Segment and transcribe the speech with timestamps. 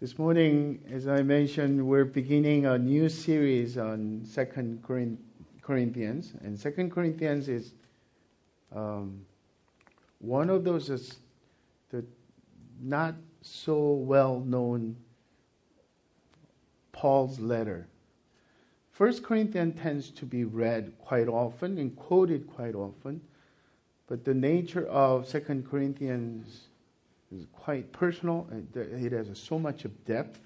[0.00, 4.82] This morning, as I mentioned, we're beginning a new series on Second
[5.60, 7.74] Corinthians, and Second Corinthians is
[8.74, 9.20] um,
[10.18, 10.86] one of those
[11.90, 12.02] the
[12.80, 14.96] not so well known
[16.92, 17.86] Paul's letter.
[18.92, 23.20] First Corinthians tends to be read quite often and quoted quite often,
[24.06, 26.69] but the nature of Second Corinthians
[27.32, 28.48] is quite personal.
[28.74, 30.40] It has so much of depth,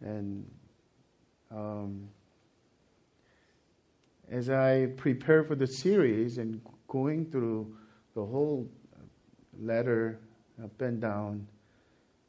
[0.00, 0.48] and
[1.50, 2.08] um,
[4.30, 7.74] as I prepare for the series and going through
[8.14, 8.68] the whole
[9.58, 10.20] letter
[10.62, 11.46] up and down,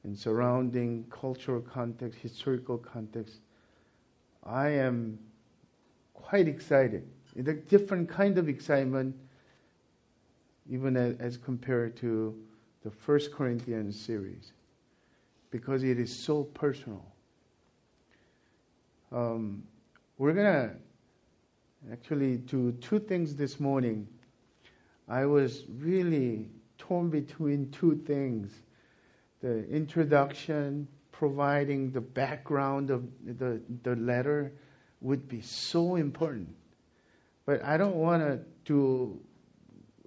[0.03, 3.41] and surrounding cultural context, historical context,
[4.43, 5.19] I am
[6.13, 7.07] quite excited.
[7.35, 9.15] It's a different kind of excitement,
[10.69, 12.35] even as, as compared to
[12.83, 14.53] the First Corinthians series
[15.51, 17.05] because it is so personal.
[19.11, 19.63] Um,
[20.17, 20.71] we're going to
[21.91, 24.07] actually do two things this morning.
[25.07, 26.47] I was really
[26.77, 28.61] torn between two things
[29.41, 34.53] the introduction, providing the background of the, the letter
[35.01, 36.47] would be so important.
[37.47, 39.19] But I don't want to do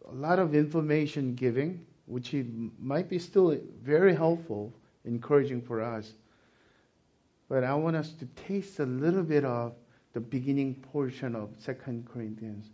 [0.08, 2.34] a lot of information giving which
[2.78, 4.72] might be still very helpful,
[5.04, 6.12] encouraging for us.
[7.48, 9.74] But I want us to taste a little bit of
[10.12, 12.70] the beginning portion of Second Corinthians.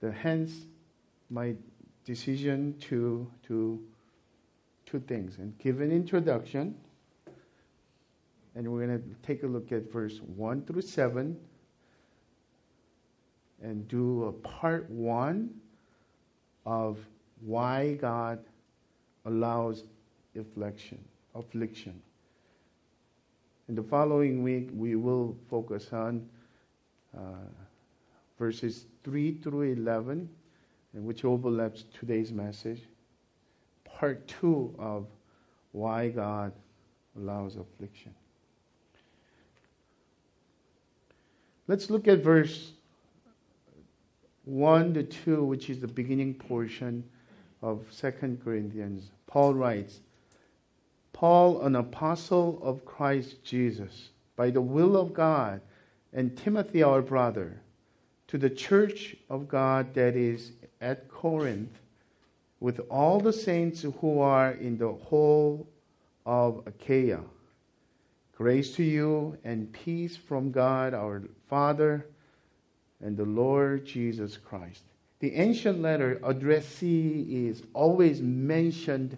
[0.00, 0.66] The hence
[1.30, 1.54] my
[2.04, 3.82] decision to to
[4.86, 6.74] two things and give an introduction.
[8.54, 11.38] And we're going to take a look at verse 1 through 7
[13.62, 15.48] and do a part 1
[16.66, 16.98] of
[17.44, 18.38] why God
[19.24, 19.84] allows
[20.38, 20.98] affliction.
[21.34, 22.00] affliction.
[23.68, 26.28] In the following week, we will focus on
[27.16, 27.20] uh,
[28.38, 30.28] verses 3 through 11,
[30.94, 32.82] which overlaps today's message.
[33.84, 35.06] Part 2 of
[35.72, 36.52] why God
[37.16, 38.14] allows affliction.
[41.68, 42.72] Let's look at verse
[44.44, 47.04] 1 to 2, which is the beginning portion
[47.62, 50.00] of Second Corinthians, Paul writes,
[51.12, 55.60] Paul, an apostle of Christ Jesus, by the will of God,
[56.12, 57.60] and Timothy, our brother,
[58.28, 61.78] to the church of God that is at Corinth,
[62.60, 65.68] with all the saints who are in the whole
[66.26, 67.20] of Achaia.
[68.36, 72.06] Grace to you and peace from God our Father
[73.00, 74.82] and the Lord Jesus Christ
[75.22, 79.16] the ancient letter addressee is always mentioned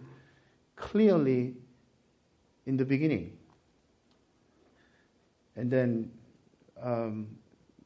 [0.77, 1.55] clearly
[2.67, 3.39] in the beginning.
[5.57, 6.11] And then
[6.83, 7.29] um,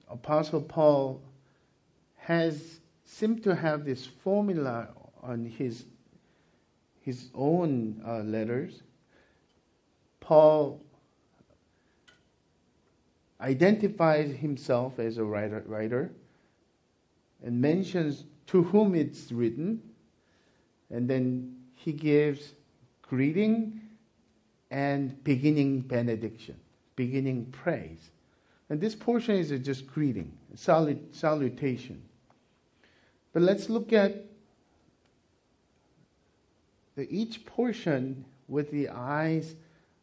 [0.08, 1.22] Apostle Paul
[2.16, 4.88] has seemed to have this formula
[5.22, 5.84] on his
[7.00, 8.82] his own uh, letters.
[10.18, 10.82] Paul
[13.40, 16.10] identifies himself as a writer, writer
[17.44, 19.80] and mentions to whom it's written,
[20.90, 22.54] and then he gives
[23.02, 23.80] greeting
[24.70, 26.56] and beginning benediction,
[26.96, 28.10] beginning praise.
[28.70, 32.02] And this portion is just greeting, salut- salutation.
[33.32, 34.24] But let's look at
[36.96, 39.54] the, each portion with the eyes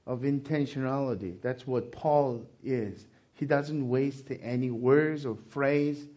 [0.08, 1.42] of intentionality.
[1.42, 3.08] That's what Paul is.
[3.34, 6.08] He doesn't waste any words or phrase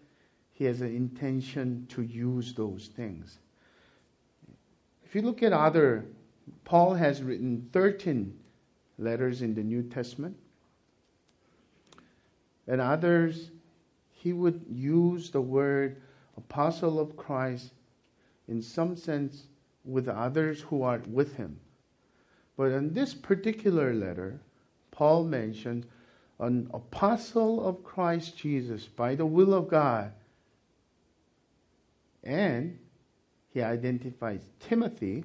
[0.59, 3.39] he has an intention to use those things.
[5.05, 6.05] If you look at other,
[6.65, 8.37] Paul has written 13
[8.99, 10.37] letters in the New Testament.
[12.67, 13.53] And others,
[14.11, 16.03] he would use the word
[16.37, 17.71] apostle of Christ
[18.49, 19.47] in some sense
[19.85, 21.61] with others who are with him.
[22.57, 24.41] But in this particular letter,
[24.91, 25.87] Paul mentioned
[26.41, 30.15] an apostle of Christ Jesus by the will of God
[32.29, 32.79] and
[33.55, 35.25] he identifies Timothy,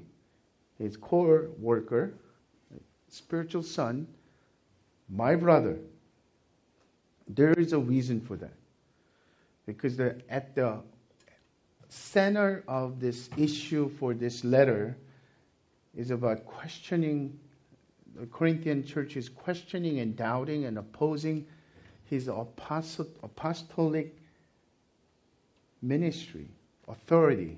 [0.79, 2.13] his core worker,
[3.09, 4.07] spiritual son,
[5.09, 5.77] my brother.
[7.27, 8.53] There is a reason for that.
[9.65, 10.79] Because the, at the
[11.89, 14.95] center of this issue for this letter
[15.95, 17.37] is about questioning,
[18.15, 21.45] the Corinthian church is questioning and doubting and opposing
[22.05, 24.15] his apostolic
[25.81, 26.47] ministry
[26.87, 27.57] authority.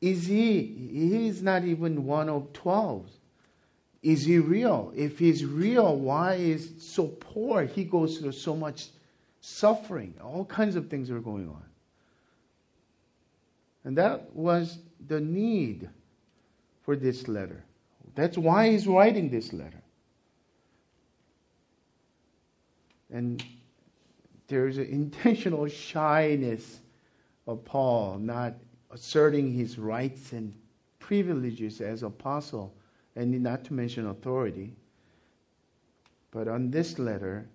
[0.00, 0.62] Is he?
[0.62, 3.08] He is not even one of twelve.
[4.02, 4.92] is he real?
[4.96, 7.64] If he's real, why is so poor?
[7.64, 8.88] He goes through so much
[9.40, 10.14] suffering.
[10.22, 11.62] All kinds of things are going on.
[13.84, 15.88] And that was the need
[16.82, 17.64] for this letter.
[18.14, 19.82] That's why he's writing this letter.
[23.12, 23.42] And
[24.48, 26.80] there's an intentional shyness
[27.46, 28.54] of Paul, not
[28.90, 30.54] asserting his rights and
[30.98, 32.74] privileges as apostle,
[33.16, 34.74] and not to mention authority.
[36.30, 37.46] But on this letter,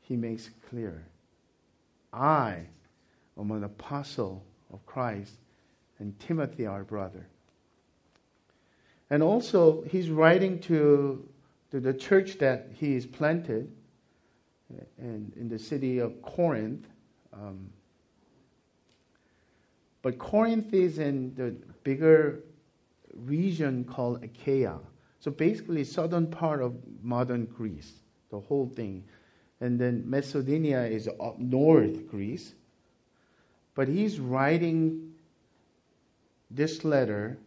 [0.00, 1.04] he makes clear
[2.12, 2.66] I
[3.38, 5.34] am an apostle of Christ,
[5.98, 7.26] and Timothy, our brother.
[9.10, 11.26] And also, he's writing to,
[11.70, 13.70] to the church that he is planted
[14.98, 16.86] in, in the city of Corinth.
[17.32, 17.68] Um,
[20.02, 21.54] but Corinth is in the
[21.84, 22.40] bigger
[23.14, 24.78] region called Achaia.
[25.20, 27.92] So basically, southern part of modern Greece,
[28.30, 29.04] the whole thing.
[29.60, 32.54] And then Macedonia is up north Greece.
[33.76, 35.12] But he's writing
[36.50, 37.38] this letter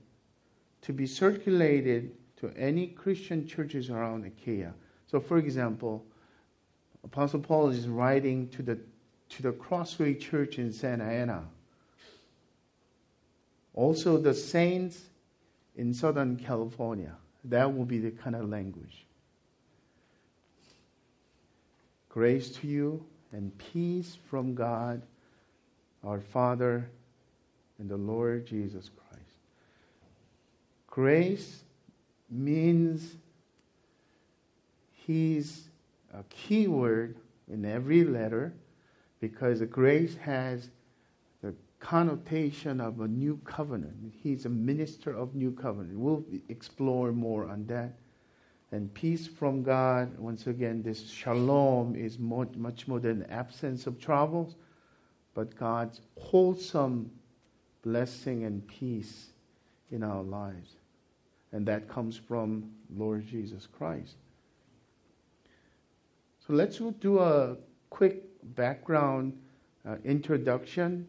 [0.81, 4.73] to be circulated to any Christian churches around Achaia.
[5.07, 6.05] So, for example,
[7.03, 8.79] Apostle Paul is writing to the,
[9.29, 11.43] to the Crossway Church in Santa Ana.
[13.75, 15.01] Also, the saints
[15.75, 17.13] in Southern California.
[17.43, 19.05] That will be the kind of language.
[22.09, 25.01] Grace to you and peace from God,
[26.03, 26.89] our Father,
[27.77, 29.25] and the Lord Jesus Christ.
[30.87, 31.63] Grace
[32.29, 33.15] means
[34.93, 35.67] He's
[36.13, 37.17] a key word
[37.51, 38.53] in every letter
[39.19, 40.69] because grace has
[41.79, 44.13] connotation of a new covenant.
[44.15, 45.97] He's a minister of new covenant.
[45.97, 47.93] We'll explore more on that.
[48.71, 53.99] And peace from God, once again, this shalom is more, much more than absence of
[53.99, 54.55] troubles,
[55.33, 57.11] but God's wholesome
[57.83, 59.27] blessing and peace
[59.91, 60.71] in our lives.
[61.51, 64.15] And that comes from Lord Jesus Christ.
[66.45, 67.57] So let's do a
[67.89, 68.23] quick
[68.55, 69.37] background
[69.87, 71.07] uh, introduction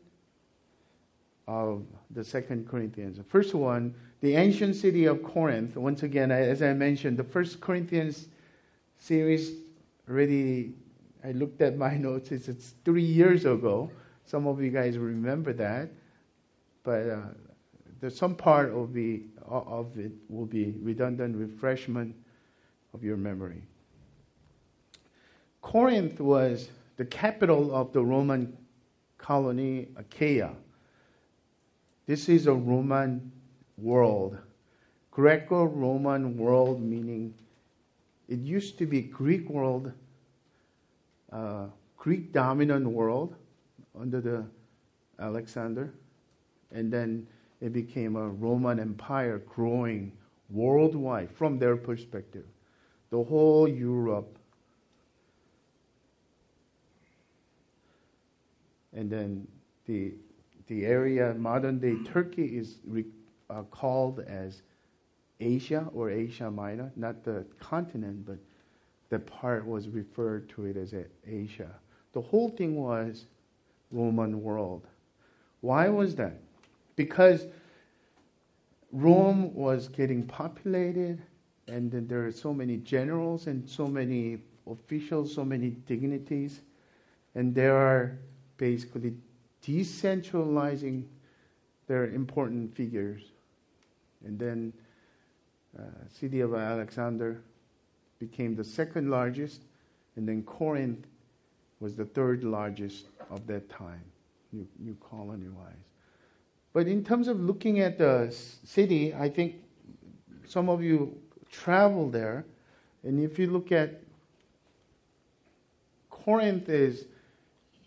[1.48, 3.18] of the Second Corinthians.
[3.18, 5.76] The first one, the ancient city of Corinth.
[5.76, 8.28] Once again, as I mentioned, the First Corinthians
[8.98, 9.52] series
[10.08, 10.72] already.
[11.24, 12.32] I looked at my notes.
[12.32, 13.90] It's, it's three years ago.
[14.24, 15.88] Some of you guys remember that,
[16.82, 17.20] but uh,
[18.00, 22.14] there's some part of, the, of it will be redundant refreshment
[22.92, 23.62] of your memory.
[25.62, 28.56] Corinth was the capital of the Roman
[29.18, 30.54] colony Achaia.
[32.06, 33.32] This is a Roman
[33.76, 34.38] world.
[35.10, 37.34] Greco Roman world, meaning
[38.28, 39.92] it used to be Greek world,
[41.32, 41.66] uh,
[41.96, 43.34] Greek dominant world
[43.98, 44.44] under the
[45.18, 45.92] Alexander,
[46.70, 47.26] and then
[47.60, 50.12] it became a Roman Empire growing
[50.50, 52.44] worldwide from their perspective.
[53.10, 54.38] The whole Europe
[58.92, 59.46] and then
[59.86, 60.14] the
[60.66, 63.04] the area modern day Turkey is re,
[63.50, 64.62] uh, called as
[65.40, 68.38] Asia or Asia Minor, not the continent, but
[69.10, 70.94] the part was referred to it as
[71.26, 71.70] Asia.
[72.12, 73.26] The whole thing was
[73.90, 74.86] Roman world.
[75.60, 76.40] Why was that?
[76.96, 77.46] Because
[78.92, 81.22] Rome was getting populated,
[81.68, 86.60] and then there are so many generals and so many officials, so many dignities,
[87.34, 88.18] and there are
[88.56, 89.14] basically
[89.66, 91.04] decentralizing
[91.86, 93.22] their important figures.
[94.24, 94.72] And then
[95.78, 97.42] uh, city of Alexander
[98.18, 99.62] became the second largest,
[100.16, 101.06] and then Corinth
[101.80, 104.02] was the third largest of that time,
[104.52, 105.74] new, new colony wise.
[106.72, 109.56] But in terms of looking at the city, I think
[110.46, 111.16] some of you
[111.50, 112.44] travel there,
[113.02, 114.00] and if you look at
[116.10, 117.06] Corinth is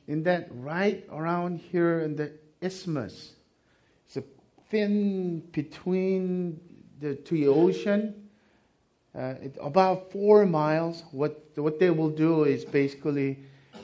[0.09, 3.33] in that right around here in the isthmus.
[4.07, 4.23] It's a
[4.71, 6.59] thin between
[6.99, 8.15] the two ocean.
[9.15, 11.03] Uh, about four miles.
[11.11, 13.37] What what they will do is basically,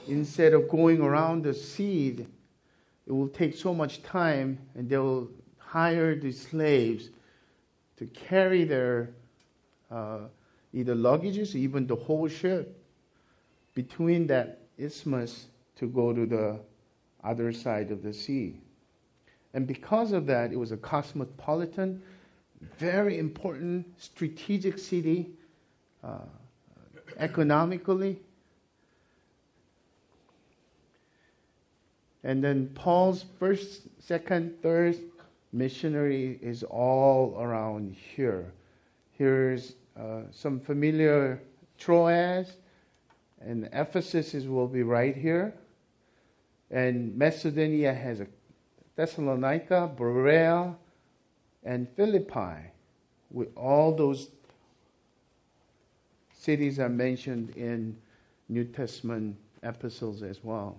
[0.08, 2.26] instead of going around the sea,
[3.06, 5.30] it will take so much time, and they will
[5.60, 7.10] hire the slaves
[7.98, 9.10] to carry their
[9.92, 10.22] uh,
[10.74, 12.76] either luggages, even the whole ship,
[13.76, 16.60] between that isthmus to go to the
[17.24, 18.60] other side of the sea.
[19.54, 22.02] And because of that, it was a cosmopolitan,
[22.78, 25.32] very important strategic city
[26.04, 26.20] uh,
[27.18, 28.20] economically.
[32.24, 34.98] And then Paul's first, second, third
[35.54, 38.52] missionary is all around here.
[39.12, 41.42] Here's uh, some familiar
[41.78, 42.58] Troas,
[43.40, 45.54] and Ephesus is, will be right here.
[46.72, 48.28] And Macedonia has a
[48.96, 50.76] Thessalonica, Berea,
[51.64, 52.72] and Philippi.
[53.32, 54.30] With all those
[56.34, 57.98] cities are mentioned in
[58.50, 60.78] New Testament epistles as well.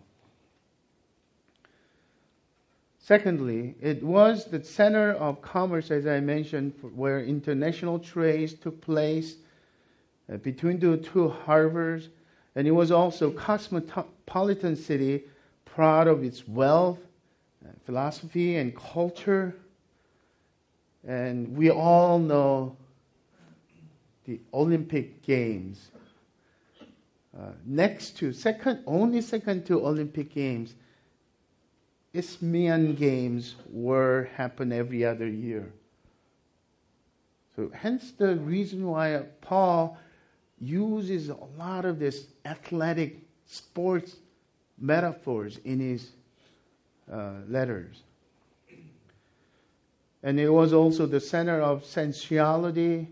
[2.98, 9.36] Secondly, it was the center of commerce, as I mentioned, where international trades took place
[10.32, 12.08] uh, between the two harbors,
[12.56, 15.22] and it was also cosmopolitan city,
[15.66, 16.98] proud of its wealth,
[17.64, 19.54] uh, philosophy, and culture.
[21.06, 22.76] And we all know
[24.24, 25.90] the Olympic Games.
[27.38, 30.74] Uh, next to second, only second to Olympic Games
[32.16, 35.70] Isthmian Games were happen every other year.
[37.54, 39.98] So hence the reason why Paul
[40.58, 44.16] uses a lot of this athletic sports
[44.78, 46.10] metaphors in his
[47.10, 48.02] uh, letters.
[50.22, 53.08] And it was also the center of sensuality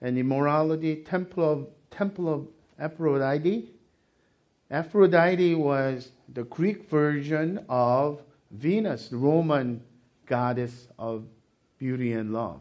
[0.00, 2.46] and immorality, temple of, temple of
[2.78, 3.70] Aphrodite.
[4.70, 9.82] Aphrodite was the Greek version of Venus, the Roman
[10.26, 11.24] goddess of
[11.78, 12.60] beauty and love.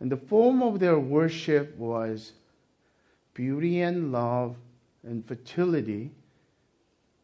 [0.00, 2.32] And the form of their worship was
[3.32, 4.56] beauty and love
[5.06, 6.10] and fertility,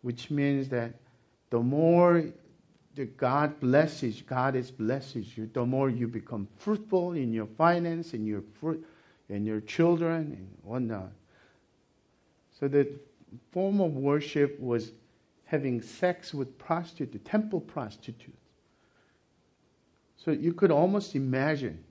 [0.02, 0.94] which means that
[1.50, 2.24] the more
[2.94, 8.14] the God blesses, God is blesses you, the more you become fruitful in your finance,
[8.14, 8.86] in your fruit,
[9.28, 11.10] in your children, and whatnot.
[12.58, 12.88] So the
[13.50, 14.92] form of worship was
[15.44, 18.38] having sex with prostitutes, temple prostitutes.
[20.16, 21.82] So you could almost imagine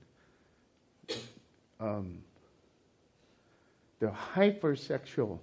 [1.79, 2.19] um,
[4.00, 5.39] the hypersexual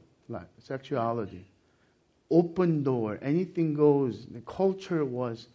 [0.58, 1.44] sexuality,
[2.30, 4.26] open door, anything goes.
[4.30, 5.46] The culture was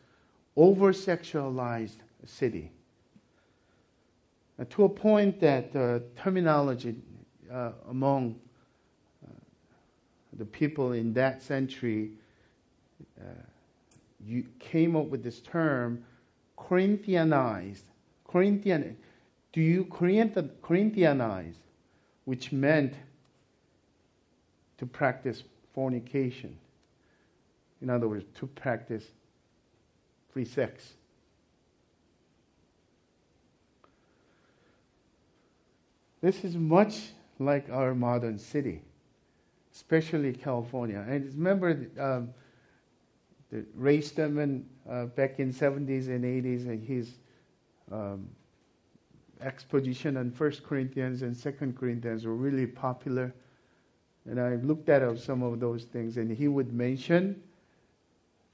[0.56, 2.72] over sexualized city.
[4.60, 6.96] Uh, to a point that uh, terminology
[7.52, 8.40] uh, among
[9.24, 9.32] uh,
[10.38, 12.12] the people in that century
[13.20, 13.24] uh,
[14.26, 16.04] you came up with this term,
[16.58, 17.84] Corinthianized.
[18.28, 18.98] Corinthian,
[19.52, 21.56] do you Corinthianize,
[22.26, 22.94] which meant
[24.78, 26.58] to practice fornication.
[27.82, 29.06] In other words, to practice
[30.32, 30.94] free sex.
[36.22, 38.82] This is much like our modern city,
[39.74, 41.04] especially California.
[41.08, 42.34] And remember, um,
[43.76, 47.16] Ray Stedman uh, back in 70s and 80s, and his
[47.92, 48.28] um,
[49.42, 53.34] exposition on First Corinthians and Second Corinthians were really popular.
[54.30, 57.42] And I looked at some of those things, and he would mention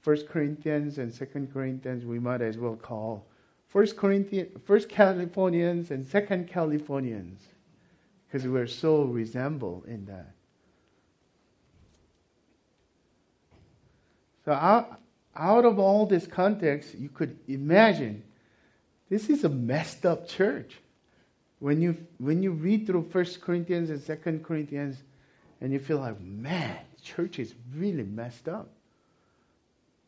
[0.00, 2.04] First Corinthians and Second Corinthians.
[2.04, 3.26] We might as well call
[3.68, 7.40] First Corinthians, First Californians and Second Californians,
[8.26, 10.32] because we're so resemble in that.
[14.44, 15.00] So out,
[15.36, 18.24] out of all this context, you could imagine
[19.08, 20.78] this is a messed up church.
[21.60, 24.96] When you, when you read through 1 Corinthians and 2 Corinthians,
[25.60, 28.68] and you feel like, man, church is really messed up.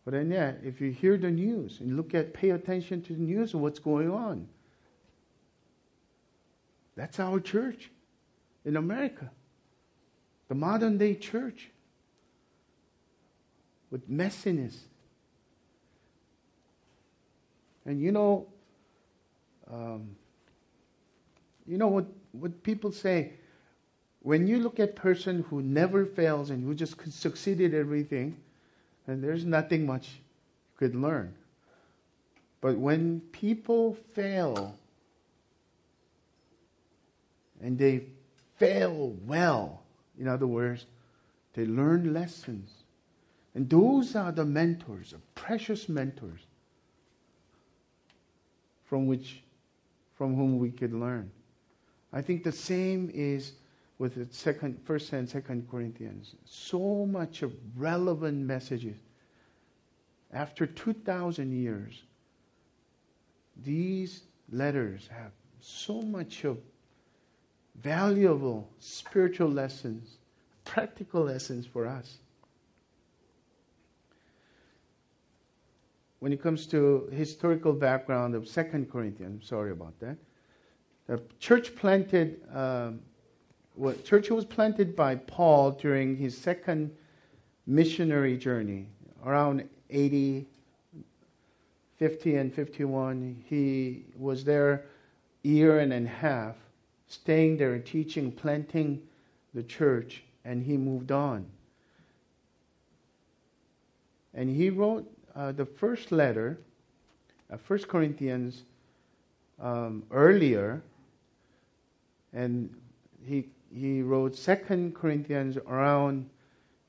[0.05, 3.21] But then, yeah, if you hear the news and look at, pay attention to the
[3.21, 4.49] news what's going on,
[6.97, 7.91] that's our church
[8.65, 9.31] in America,
[10.49, 11.71] the modern day church
[13.91, 14.77] with messiness.
[17.85, 18.47] And you know,
[19.73, 20.17] um,
[21.67, 23.35] you know what, what people say
[24.23, 28.37] when you look at person who never fails and who just succeeded everything,
[29.07, 31.35] and there's nothing much you could learn.
[32.61, 34.77] But when people fail
[37.61, 38.05] and they
[38.57, 39.83] fail well,
[40.19, 40.87] in other words,
[41.55, 42.83] they learn lessons
[43.55, 46.41] and those are the mentors, the precious mentors,
[48.85, 49.43] from which,
[50.15, 51.31] from whom we could learn.
[52.13, 53.53] I think the same is
[54.03, 56.35] with the second, first and second Corinthians.
[56.45, 58.97] So much of relevant messages.
[60.33, 62.03] After 2,000 years,
[63.65, 65.31] these letters have
[65.61, 66.59] so much of
[67.81, 70.17] valuable spiritual lessons,
[70.65, 72.19] practical lessons for us.
[76.19, 80.17] When it comes to historical background of Second Corinthians, sorry about that.
[81.07, 82.99] The church planted, um,
[83.77, 86.91] well, church was planted by Paul during his second
[87.67, 88.87] missionary journey
[89.25, 90.47] around 80,
[91.99, 93.43] 50 and 51.
[93.49, 94.85] He was there
[95.43, 96.57] year and a half,
[97.09, 99.01] staying there, teaching, planting
[99.55, 101.47] the church, and he moved on.
[104.35, 106.59] And he wrote uh, the first letter,
[107.53, 108.63] uh, 1 Corinthians,
[109.61, 110.83] um, earlier,
[112.33, 112.75] and
[113.25, 116.29] he, he wrote 2 Corinthians around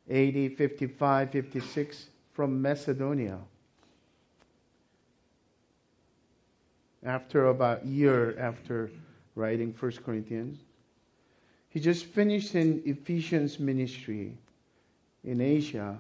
[0.09, 3.39] 80, 55, 56 from Macedonia.
[7.05, 8.91] After about a year after
[9.35, 10.59] writing 1 Corinthians,
[11.69, 14.37] he just finished in Ephesians ministry
[15.23, 15.99] in Asia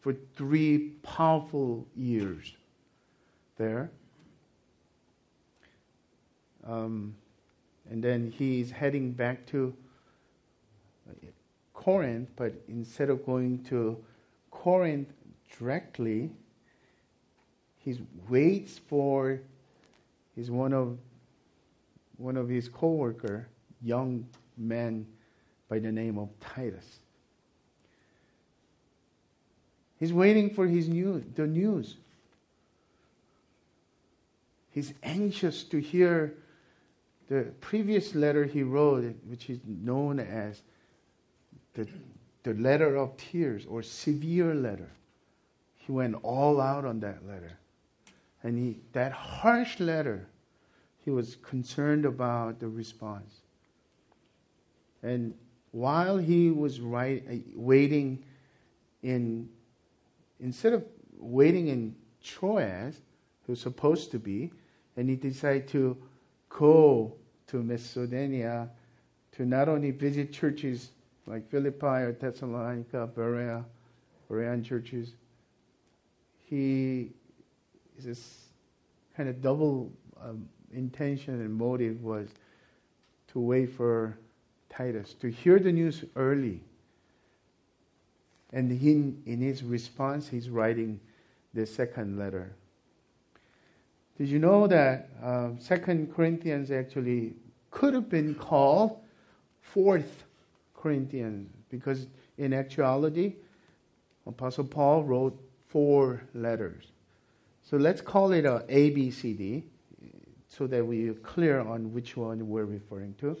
[0.00, 2.54] for three powerful years
[3.58, 3.90] there.
[6.66, 7.14] Um,
[7.90, 9.74] and then he's heading back to
[11.80, 13.96] Corinth, but instead of going to
[14.50, 15.08] Corinth
[15.58, 16.30] directly,
[17.78, 19.40] he waits for
[20.36, 20.98] his one of
[22.18, 23.48] one of his co-worker,
[23.82, 24.26] young
[24.58, 25.06] man
[25.70, 26.98] by the name of Titus.
[29.98, 31.96] He's waiting for his news, the news.
[34.70, 36.34] He's anxious to hear
[37.28, 40.60] the previous letter he wrote, which is known as
[41.74, 41.86] the,
[42.42, 44.90] the letter of tears or severe letter.
[45.76, 47.58] He went all out on that letter.
[48.42, 50.28] And he, that harsh letter,
[51.04, 53.40] he was concerned about the response.
[55.02, 55.34] And
[55.72, 57.18] while he was uh,
[57.54, 58.24] waiting
[59.02, 59.48] in
[60.40, 60.84] instead of
[61.18, 63.00] waiting in Troas,
[63.46, 64.50] he was supposed to be,
[64.96, 65.96] and he decided to
[66.48, 67.14] go
[67.48, 68.70] to Macedonia
[69.32, 70.90] to not only visit churches
[71.30, 73.64] like Philippi or Thessalonica, Berea,
[74.28, 75.12] Berean churches,
[76.44, 77.10] he
[78.02, 78.48] his
[79.16, 82.28] kind of double um, intention and motive was
[83.28, 84.18] to wait for
[84.68, 86.62] Titus to hear the news early
[88.52, 91.00] and he, in his response, he's writing
[91.54, 92.52] the second letter.
[94.18, 97.34] Did you know that uh, Second Corinthians actually
[97.70, 98.98] could have been called
[99.62, 100.24] Fourth
[100.80, 102.06] Corinthians because
[102.38, 103.34] in actuality,
[104.26, 105.38] Apostle Paul wrote
[105.68, 106.84] four letters.
[107.62, 109.64] So let's call it a A B C D,
[110.48, 113.36] so that we're clear on which one we're referring to.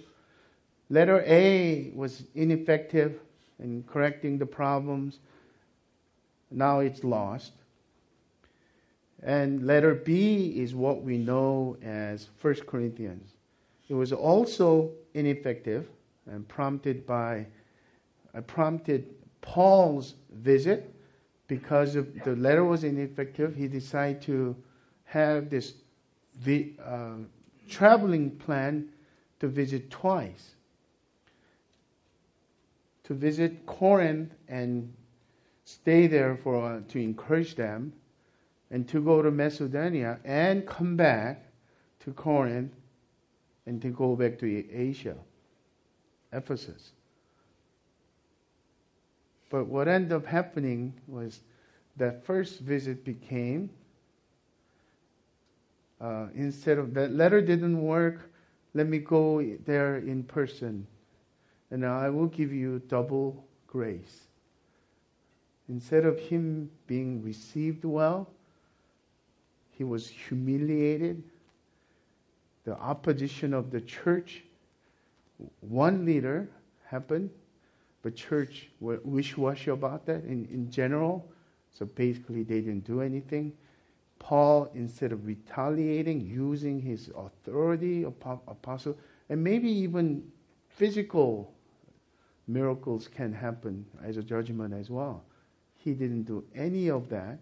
[0.88, 3.20] Letter A was ineffective
[3.58, 5.18] in correcting the problems.
[6.50, 7.52] Now it's lost.
[9.22, 13.34] And letter B is what we know as 1 Corinthians.
[13.88, 15.88] It was also ineffective
[16.30, 17.46] and prompted by
[18.34, 20.94] uh, prompted Paul's visit
[21.48, 23.54] because of the letter was ineffective.
[23.56, 24.56] He decided to
[25.04, 25.74] have this
[26.38, 27.16] vi- uh,
[27.68, 28.88] traveling plan
[29.40, 30.54] to visit twice
[33.10, 34.94] to visit Corinth and
[35.64, 37.92] stay there for uh, to encourage them,
[38.70, 41.44] and to go to Macedonia and come back
[42.04, 42.72] to Corinth
[43.66, 45.16] and to go back to Asia,
[46.32, 46.92] Ephesus.
[49.48, 51.40] But what ended up happening was
[51.96, 53.70] that first visit became
[56.00, 58.30] uh, instead of that letter didn't work,
[58.72, 60.86] let me go there in person
[61.70, 64.26] and I will give you double grace.
[65.68, 68.28] Instead of him being received well,
[69.70, 71.22] he was humiliated.
[72.64, 74.42] The opposition of the church,
[75.60, 76.48] one leader
[76.84, 77.30] happened,
[78.02, 81.30] but church were wish-washy about that in, in general.
[81.70, 83.52] So basically, they didn't do anything.
[84.18, 88.98] Paul, instead of retaliating, using his authority, apostle,
[89.28, 90.22] and maybe even
[90.68, 91.54] physical
[92.46, 95.24] miracles can happen as a judgment as well.
[95.76, 97.38] He didn't do any of that.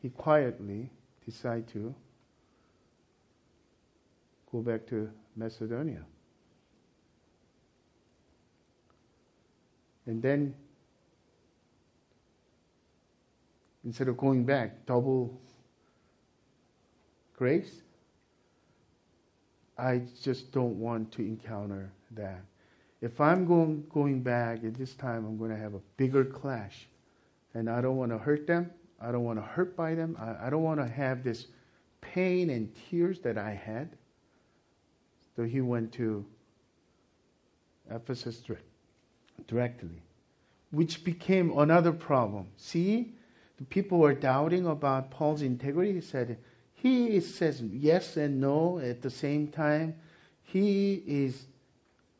[0.00, 0.90] He quietly
[1.24, 1.94] decided to
[4.50, 6.04] go back to Macedonia.
[10.06, 10.54] And then,
[13.84, 15.40] instead of going back, double
[17.36, 17.82] grace.
[19.76, 22.42] I just don't want to encounter that.
[23.00, 26.86] If I'm going, going back at this time, I'm going to have a bigger clash.
[27.54, 28.70] And I don't want to hurt them.
[29.00, 30.16] I don't want to hurt by them.
[30.18, 31.46] I, I don't want to have this
[32.00, 33.90] pain and tears that I had.
[35.36, 36.24] So he went to
[37.90, 38.40] Ephesus
[39.46, 40.02] directly,
[40.70, 42.46] which became another problem.
[42.56, 43.12] See,
[43.58, 45.94] the people were doubting about Paul's integrity.
[45.94, 46.38] He said,
[46.74, 49.94] he says yes and no at the same time.
[50.42, 51.46] He is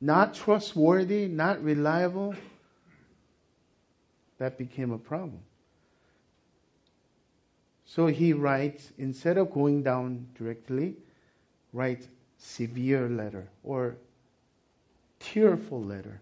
[0.00, 2.35] not trustworthy, not reliable.
[4.38, 5.40] That became a problem.
[7.87, 10.96] So he writes, instead of going down directly,
[11.72, 13.96] writes severe letter or
[15.20, 16.20] tearful letter.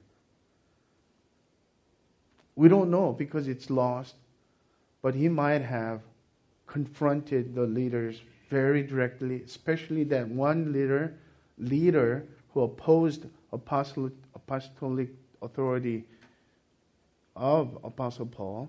[2.63, 4.15] We don't know because it's lost,
[5.03, 6.01] but he might have
[6.69, 11.19] confronted the leaders very directly, especially that one leader
[11.59, 15.09] leader who opposed apostolic, apostolic
[15.43, 16.05] authority
[17.35, 18.69] of Apostle Paul.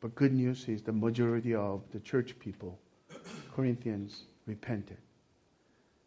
[0.00, 2.76] But good news is the majority of the church people,
[3.54, 4.98] Corinthians, repented.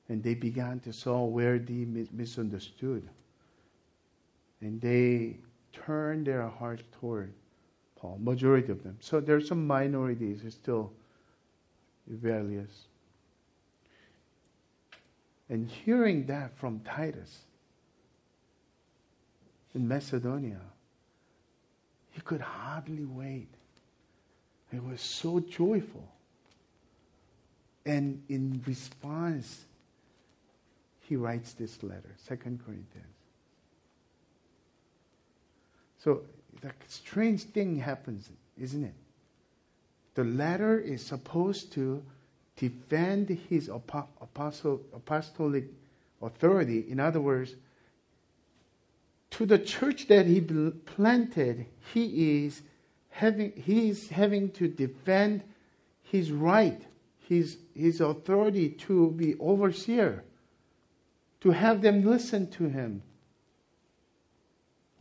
[0.09, 3.07] And they began to saw where they misunderstood.
[4.61, 5.37] And they
[5.73, 7.33] turned their hearts toward
[7.95, 8.97] Paul, majority of them.
[8.99, 10.91] So there's some minorities who still
[12.07, 12.85] rebellious.
[15.49, 17.39] And hearing that from Titus
[19.75, 20.61] in Macedonia,
[22.11, 23.49] he could hardly wait.
[24.71, 26.07] It was so joyful.
[27.85, 29.65] And in response,
[31.01, 33.20] he writes this letter, Second Corinthians.
[36.03, 36.21] So
[36.61, 38.93] the strange thing happens, isn't it?
[40.15, 42.03] The letter is supposed to
[42.55, 45.65] defend his apostolic
[46.21, 46.85] authority.
[46.89, 47.55] In other words,
[49.31, 52.61] to the church that he planted, he is
[53.09, 55.43] having, he is having to defend
[56.03, 56.81] his right,
[57.27, 60.23] his, his authority to be overseer,
[61.41, 63.03] to have them listen to him.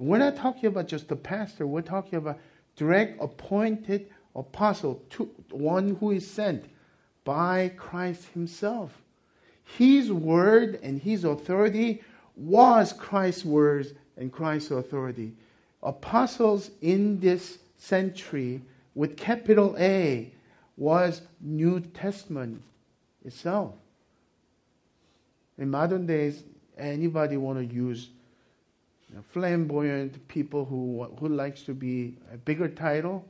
[0.00, 2.38] We're not talking about just the pastor, we're talking about
[2.74, 6.64] direct appointed apostle, to one who is sent
[7.22, 9.02] by Christ Himself.
[9.62, 12.02] His word and His authority
[12.34, 15.34] was Christ's words and Christ's authority.
[15.82, 18.62] Apostles in this century,
[18.94, 20.32] with capital A,
[20.78, 22.62] was New Testament
[23.22, 23.74] itself.
[25.58, 26.42] In modern days,
[26.78, 28.08] anybody want to use
[29.16, 33.24] know, flamboyant people who who likes to be a bigger title,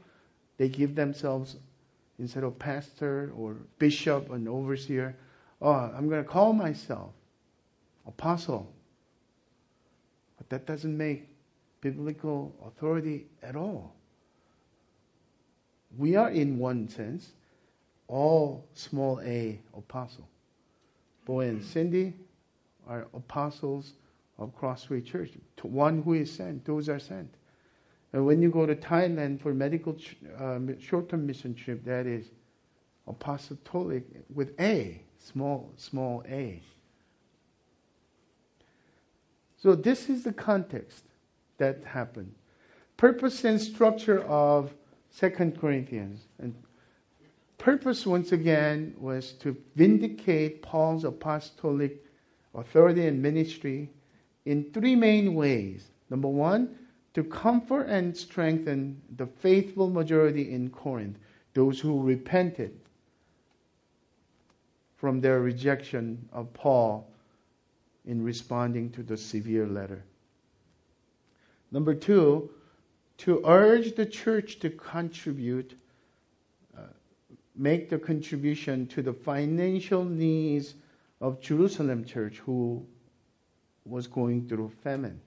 [0.58, 1.56] they give themselves
[2.18, 5.16] instead of pastor or bishop and overseer,
[5.62, 7.12] oh, I'm going to call myself
[8.06, 8.70] apostle.
[10.36, 11.28] But that doesn't make
[11.80, 13.94] biblical authority at all.
[15.98, 17.32] We are, in one sense,
[18.06, 20.28] all small a apostle.
[21.24, 22.14] Boy and Cindy
[22.88, 23.94] are apostles
[24.40, 25.32] of Crossway Church.
[25.62, 27.32] One who is sent, those are sent.
[28.12, 29.96] And when you go to Thailand for medical
[30.38, 32.30] uh, short-term mission trip, that is
[33.06, 36.60] apostolic with A, small, small a.
[39.58, 41.04] So this is the context
[41.58, 42.34] that happened.
[42.96, 44.72] Purpose and structure of
[45.10, 46.22] Second Corinthians.
[46.38, 46.54] And
[47.58, 52.04] purpose, once again, was to vindicate Paul's apostolic
[52.54, 53.90] authority and ministry
[54.50, 55.90] in three main ways.
[56.10, 56.76] Number one,
[57.14, 61.18] to comfort and strengthen the faithful majority in Corinth,
[61.54, 62.76] those who repented
[64.96, 67.08] from their rejection of Paul
[68.06, 70.02] in responding to the severe letter.
[71.70, 72.50] Number two,
[73.18, 75.78] to urge the church to contribute,
[76.76, 76.82] uh,
[77.54, 80.74] make the contribution to the financial needs
[81.20, 82.84] of Jerusalem church who
[83.90, 85.20] was going through famine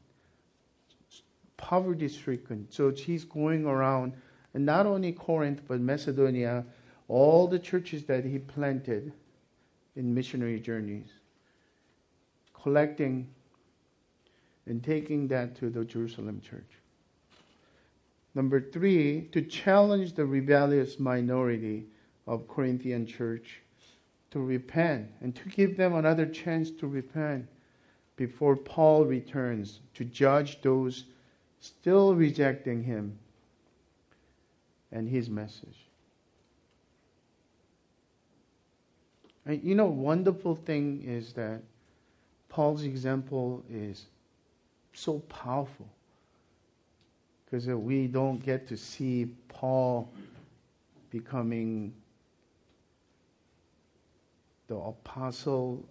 [1.64, 2.68] poverty stricken.
[2.70, 4.14] So she's going around,
[4.54, 6.66] and not only Corinth, but Macedonia,
[7.08, 9.14] all the churches that he planted
[9.96, 11.08] in missionary journeys,
[12.54, 13.30] collecting
[14.66, 16.70] and taking that to the Jerusalem church.
[18.36, 21.86] Number three, to challenge the rebellious minority
[22.28, 23.62] of Corinthian church
[24.32, 27.48] to repent and to give them another chance to repent
[28.16, 31.06] before Paul returns to judge those
[31.60, 33.18] still rejecting him
[34.92, 35.88] and his message.
[39.46, 41.62] And you know, wonderful thing is that
[42.50, 44.06] Paul's example is
[44.94, 45.88] so powerful
[47.46, 50.10] because we don't get to see Paul
[51.10, 51.94] becoming
[54.68, 55.84] the apostle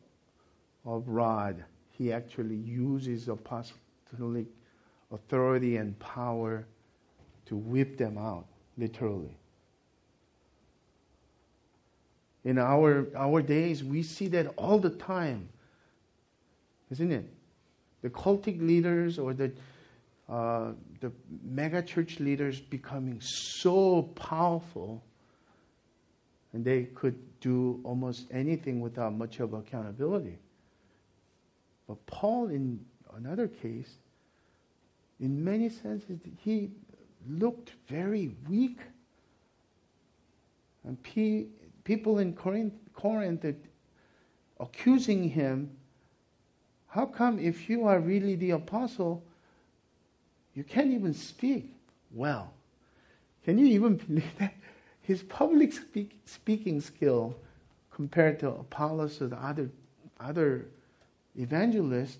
[0.85, 1.65] of rod.
[2.03, 4.47] He actually uses apostolic
[5.13, 6.67] authority and power
[7.47, 9.37] to whip them out, literally.
[12.43, 15.49] In our, our days, we see that all the time,
[16.91, 17.33] isn't it?
[18.03, 19.53] The cultic leaders or the,
[20.29, 21.13] uh, the
[21.45, 25.05] mega church leaders becoming so powerful,
[26.53, 30.39] and they could do almost anything without much of accountability.
[31.87, 32.85] But Paul, in
[33.17, 33.97] another case,
[35.21, 36.71] in many senses, he
[37.29, 38.81] looked very weak.
[40.85, 41.49] And P,
[41.85, 43.45] people in Corinth, Corinth
[44.59, 45.77] accusing him,
[46.89, 49.25] how come if you are really the apostle,
[50.55, 51.75] you can't even speak
[52.13, 52.53] well?
[53.45, 54.55] Can you even believe that?
[55.01, 57.37] His public speak, speaking skill
[57.91, 59.71] compared to Apollos or the other,
[60.21, 60.67] other
[61.37, 62.19] evangelists,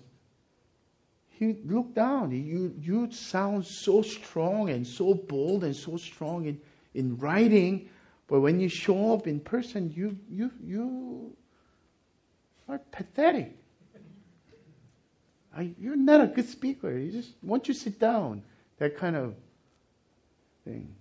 [1.29, 2.31] he looked down.
[2.31, 6.59] You, you sound so strong and so bold and so strong in,
[6.93, 7.89] in writing,
[8.27, 11.35] but when you show up in person, you, you, you
[12.69, 13.55] are pathetic.
[15.55, 16.97] I, you're not a good speaker.
[16.97, 18.43] You just want you sit down.
[18.79, 19.35] That kind of
[20.65, 20.95] thing.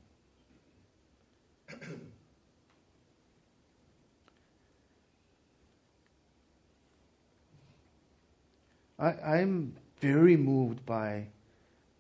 [9.03, 11.27] I, I'm very moved by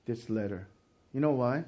[0.07, 0.69] this letter.
[1.13, 1.65] You know why?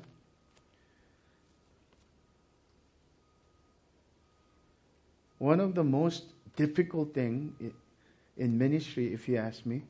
[5.39, 7.53] One of the most difficult thing
[8.37, 9.83] in ministry, if you ask me,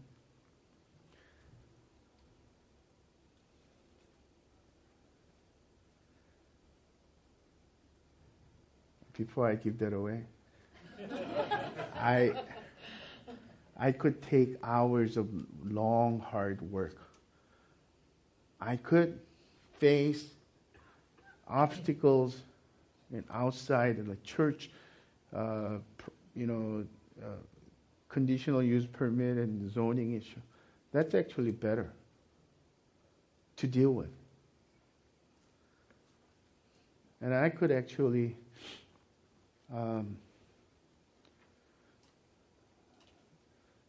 [9.17, 10.23] before I give that away,
[11.95, 12.33] I
[13.77, 15.29] I could take hours of
[15.65, 16.97] long, hard work.
[18.61, 19.19] I could
[19.79, 20.27] face
[21.49, 22.43] obstacles
[23.13, 24.71] and outside of the church,
[25.35, 25.79] uh,
[26.35, 26.85] you know,
[27.23, 27.27] uh,
[28.09, 30.41] conditional use permit and zoning issue.
[30.93, 31.91] That's actually better
[33.57, 34.11] to deal with.
[37.21, 38.37] And I could actually
[39.73, 40.17] um,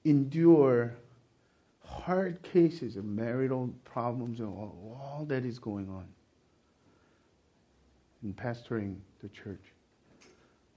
[0.06, 0.94] endure
[1.84, 6.06] hard cases of marital problems and all, all that is going on
[8.24, 9.62] in pastoring the church.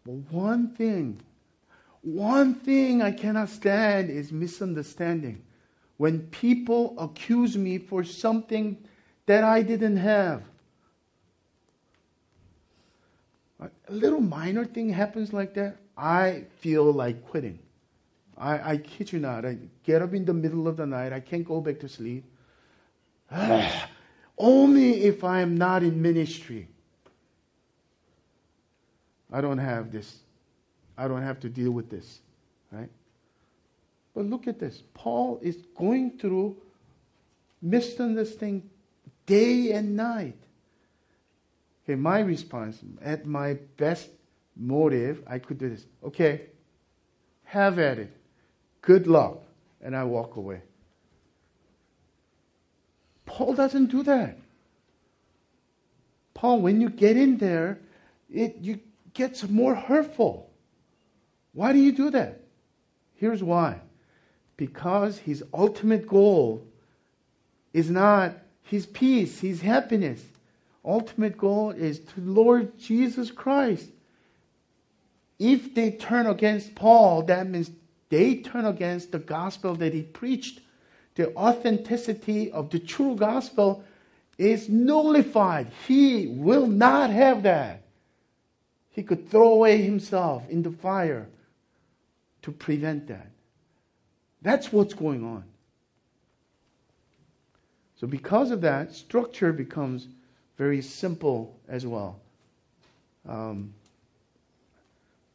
[0.05, 1.21] But one thing,
[2.03, 5.43] one thing I cannot stand is misunderstanding.
[5.99, 8.77] When people accuse me for something
[9.27, 10.43] that I didn't have.
[13.61, 17.59] A little minor thing happens like that, I feel like quitting.
[18.39, 19.45] I, I kid you not.
[19.45, 21.13] I get up in the middle of the night.
[21.13, 22.25] I can't go back to sleep.
[24.39, 26.69] Only if I am not in ministry.
[29.33, 30.21] I don't have this.
[30.97, 32.21] I don't have to deal with this.
[32.71, 32.89] Right?
[34.15, 34.83] But look at this.
[34.95, 36.57] Paul is going through
[37.61, 38.71] misunderstanding
[39.27, 40.39] day and night.
[41.85, 44.09] Okay, my response, at my best
[44.57, 45.87] motive, I could do this.
[46.05, 46.43] Okay,
[47.45, 48.18] have at it.
[48.83, 49.43] Good luck.
[49.81, 50.63] And I walk away.
[53.27, 54.39] Paul doesn't do that.
[56.35, 57.79] Paul, when you get in there,
[58.33, 58.81] it you
[59.13, 60.51] gets more hurtful.
[61.53, 62.41] Why do you do that?
[63.17, 63.81] Here's why.
[64.57, 66.65] Because his ultimate goal
[67.73, 70.23] is not his peace, his happiness.
[70.85, 73.91] Ultimate goal is to Lord Jesus Christ.
[75.39, 77.71] If they turn against Paul, that means
[78.09, 80.61] they turn against the gospel that he preached.
[81.15, 83.85] The authenticity of the true gospel
[84.39, 85.69] is nullified.
[85.87, 87.83] He will not have that.
[88.91, 91.29] He could throw away himself in the fire
[92.43, 93.31] to prevent that.
[94.43, 95.45] That's what's going on.
[97.97, 100.07] So, because of that, structure becomes
[100.57, 102.21] very simple as well.
[103.29, 103.75] Um,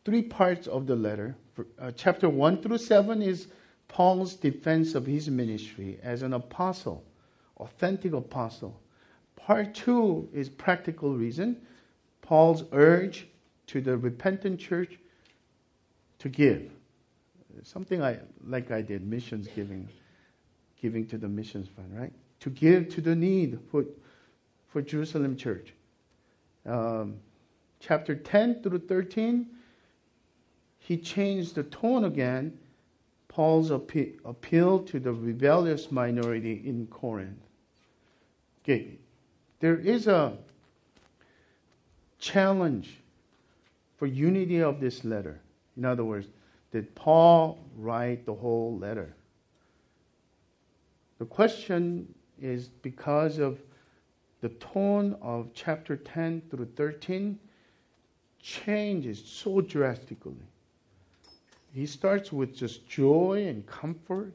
[0.06, 1.36] three parts of the letter
[1.80, 3.48] uh, chapter 1 through 7 is
[3.88, 7.04] Paul's defense of his ministry as an apostle,
[7.58, 8.80] authentic apostle.
[9.36, 11.58] Part 2 is practical reason,
[12.22, 13.28] Paul's urge
[13.68, 14.98] to the repentant church
[16.20, 16.72] to give.
[17.62, 19.88] Something I, like I did, missions giving,
[20.82, 22.12] giving to the missions fund, right?
[22.40, 23.86] To give to the need for,
[24.70, 25.74] for Jerusalem church.
[26.66, 27.18] Um,
[27.80, 29.46] chapter 10 through 13,
[30.86, 32.58] he changed the tone again.
[33.30, 37.40] Paul's appeal to the rebellious minority in Corinth.
[38.64, 38.98] Okay,
[39.60, 40.38] there is a
[42.20, 43.00] challenge
[43.98, 45.40] for unity of this letter.
[45.78, 46.28] In other words,
[46.72, 49.16] did Paul write the whole letter?
[51.18, 53.58] The question is because of
[54.42, 57.40] the tone of chapter 10 through 13
[58.42, 60.36] changes so drastically.
[61.74, 64.34] He starts with just joy and comfort,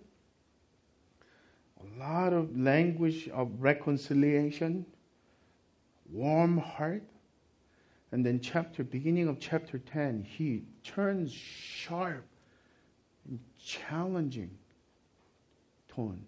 [1.80, 4.84] a lot of language of reconciliation,
[6.10, 7.04] warm heart.
[8.10, 12.24] And then chapter beginning of chapter 10, he turns sharp
[13.28, 14.50] and challenging
[15.94, 16.24] tone.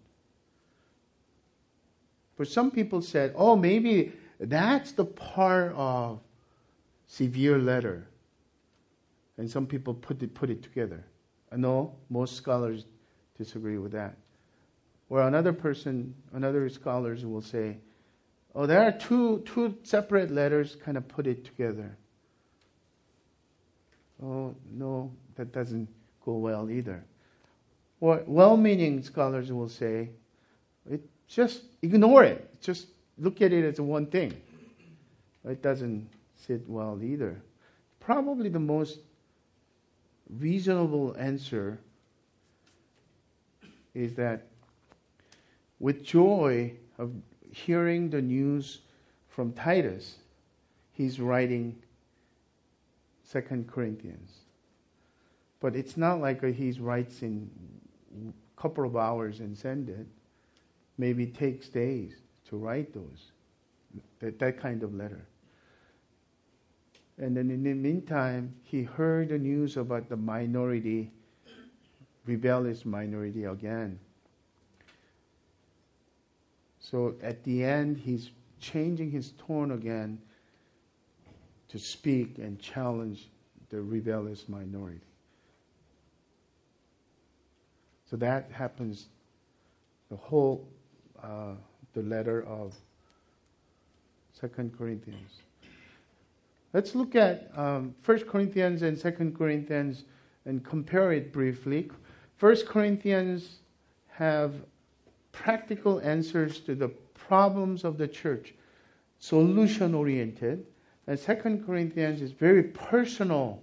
[2.36, 6.20] For some people said, oh, maybe that's the part of
[7.06, 8.06] severe letter.
[9.40, 11.02] And some people put it, put it together.
[11.56, 12.84] No, most scholars
[13.38, 14.14] disagree with that.
[15.08, 17.78] Or another person, another scholars will say,
[18.54, 21.96] oh, there are two, two separate letters, kind of put it together.
[24.22, 25.88] Oh, no, that doesn't
[26.22, 27.02] go well either.
[27.98, 30.10] Or well meaning scholars will say,
[30.90, 32.60] it just ignore it.
[32.60, 34.34] Just look at it as one thing.
[35.46, 37.40] It doesn't sit well either.
[38.00, 38.98] Probably the most
[40.38, 41.78] reasonable answer
[43.94, 44.46] is that
[45.78, 47.12] with joy of
[47.50, 48.80] hearing the news
[49.28, 50.16] from Titus,
[50.92, 51.76] he's writing
[53.24, 54.32] Second Corinthians.
[55.60, 57.50] But it's not like he writes in
[58.28, 60.06] a couple of hours and send it
[60.98, 62.14] maybe takes days
[62.48, 63.32] to write those,
[64.20, 65.26] that, that kind of letter.
[67.20, 71.10] And then in the meantime, he heard the news about the minority,
[72.24, 74.00] rebellious minority again.
[76.80, 80.18] So at the end, he's changing his tone again
[81.68, 83.28] to speak and challenge
[83.68, 85.00] the rebellious minority.
[88.10, 89.08] So that happens
[90.08, 90.66] the whole
[91.22, 91.52] uh,
[91.92, 92.74] the letter of
[94.32, 95.42] Second Corinthians.
[96.72, 100.04] Let's look at um, 1 Corinthians and 2 Corinthians
[100.44, 101.90] and compare it briefly.
[102.38, 103.58] 1 Corinthians
[104.08, 104.54] have
[105.32, 108.54] practical answers to the problems of the church,
[109.18, 110.66] solution oriented.
[111.06, 113.62] And 2 Corinthians is very personal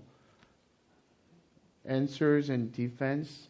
[1.85, 3.47] answers and defense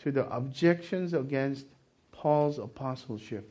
[0.00, 1.66] to the objections against
[2.10, 3.48] Paul's apostleship.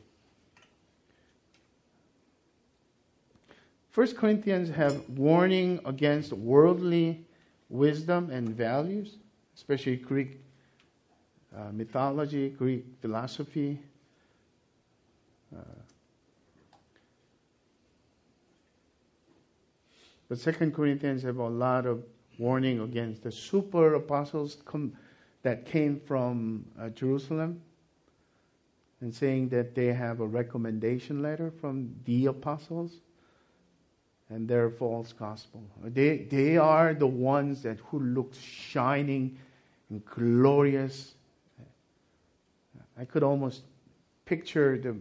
[3.92, 7.26] First Corinthians have warning against worldly
[7.68, 9.18] wisdom and values,
[9.54, 10.40] especially Greek
[11.54, 13.78] uh, mythology, Greek philosophy.
[15.54, 15.60] Uh,
[20.26, 22.02] but Second Corinthians have a lot of
[22.38, 24.96] warning against the super apostles com-
[25.42, 27.60] that came from uh, Jerusalem
[29.02, 33.00] and saying that they have a recommendation letter from the apostles
[34.32, 35.62] and their false gospel.
[35.84, 39.38] They, they are the ones that who look shining
[39.90, 41.14] and glorious.
[42.98, 43.62] I could almost
[44.24, 44.96] picture the,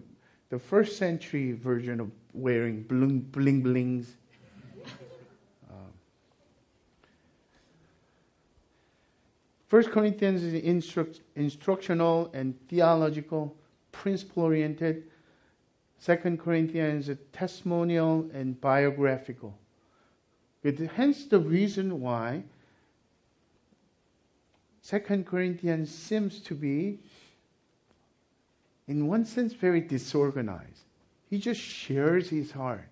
[0.50, 4.16] the first century version of wearing bling, bling blings.
[5.70, 5.92] Um,
[9.68, 13.56] First Corinthians is instru- instructional and theological
[13.92, 15.04] principle oriented.
[16.02, 19.56] Second Corinthians is testimonial and biographical.
[20.64, 22.42] But hence the reason why
[24.82, 26.98] Second Corinthians seems to be,
[28.88, 30.86] in one sense, very disorganized.
[31.30, 32.90] He just shares his heart.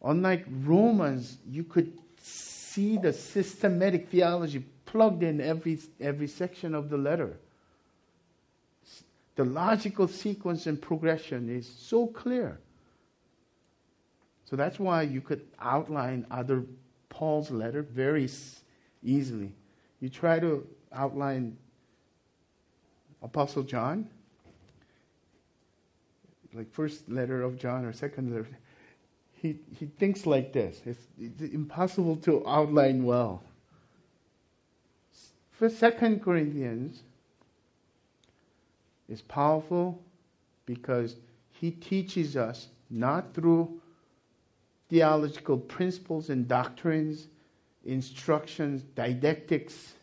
[0.00, 6.98] Unlike Romans, you could see the systematic theology plugged in every, every section of the
[6.98, 7.36] letter
[9.36, 12.60] the logical sequence and progression is so clear.
[14.44, 16.64] So that's why you could outline other
[17.08, 18.28] Paul's letter very
[19.02, 19.52] easily.
[20.00, 21.56] You try to outline
[23.22, 24.08] Apostle John,
[26.52, 28.46] like first letter of John or second letter,
[29.32, 30.80] he, he thinks like this.
[30.86, 33.42] It's, it's impossible to outline well.
[35.52, 37.02] For Second Corinthians
[39.08, 40.02] is powerful
[40.66, 41.16] because
[41.52, 43.80] he teaches us not through
[44.88, 47.28] theological principles and doctrines,
[47.84, 49.94] instructions, didactics,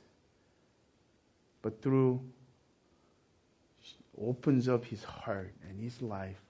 [1.61, 2.21] but through
[4.21, 6.41] opens up his heart and his life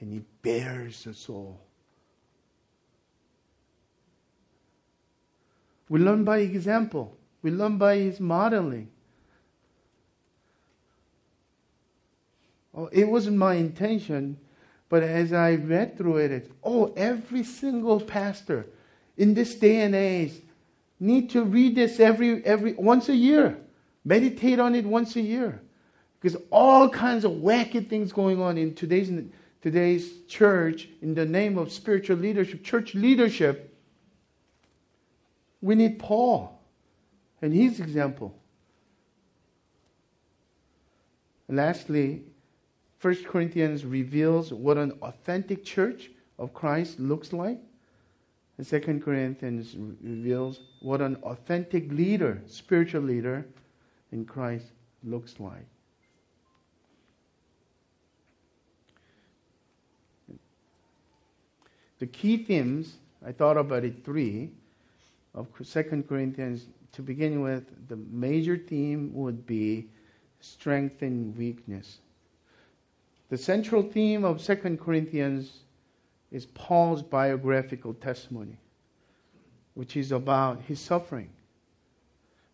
[0.00, 1.60] and he bears the soul.
[5.88, 7.16] We learn by example.
[7.42, 8.88] We learn by his modeling.
[12.80, 14.38] Oh, it wasn't my intention,
[14.88, 18.66] but as I read through it, it's, oh, every single pastor
[19.18, 20.32] in this day and age
[20.98, 23.58] need to read this every, every once a year.
[24.02, 25.60] Meditate on it once a year.
[26.20, 29.10] Because all kinds of wacky things going on in today's,
[29.60, 33.76] today's church in the name of spiritual leadership, church leadership.
[35.60, 36.58] We need Paul
[37.42, 38.34] and his example.
[41.46, 42.22] Lastly,
[43.00, 47.58] 1 Corinthians reveals what an authentic church of Christ looks like.
[48.58, 53.46] And 2 Corinthians reveals what an authentic leader, spiritual leader
[54.12, 54.66] in Christ
[55.02, 55.64] looks like.
[62.00, 64.50] The key themes, I thought about it three,
[65.34, 66.66] of 2 Corinthians.
[66.92, 69.88] To begin with, the major theme would be
[70.40, 71.98] strength and weakness.
[73.30, 75.60] The central theme of 2 Corinthians
[76.32, 78.58] is Paul's biographical testimony,
[79.74, 81.30] which is about his suffering.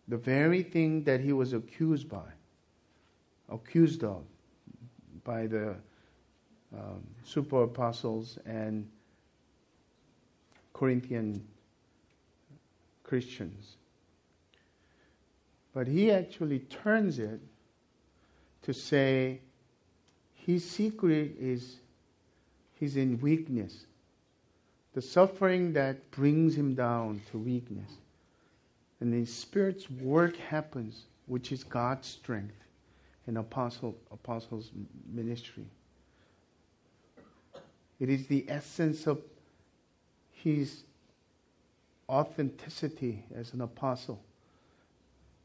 [0.07, 2.29] The very thing that he was accused by,
[3.49, 4.23] accused of
[5.23, 5.75] by the
[6.71, 8.87] um, super apostles and
[10.73, 11.43] Corinthian
[13.03, 13.77] Christians.
[15.73, 17.39] But he actually turns it
[18.61, 19.41] to say
[20.47, 21.75] his secret is
[22.75, 23.85] he's in weakness.
[24.93, 27.91] The suffering that brings him down to weakness.
[29.01, 32.55] And the Spirit's work happens, which is God's strength
[33.27, 34.71] in apostle, apostles'
[35.13, 35.65] ministry.
[37.99, 39.19] It is the essence of
[40.31, 40.83] his
[42.07, 44.23] authenticity as an apostle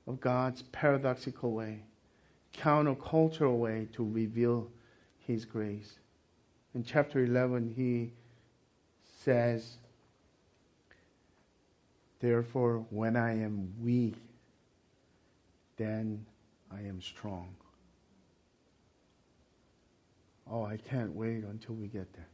[0.07, 1.81] of God's paradoxical way,
[2.55, 4.71] countercultural way to reveal
[5.27, 5.99] his grace.
[6.75, 8.13] In chapter 11, he
[9.25, 9.77] says,
[12.21, 14.15] Therefore, when I am weak,
[15.77, 16.25] then
[16.71, 17.55] I am strong.
[20.51, 22.29] Oh, I can't wait until we get there.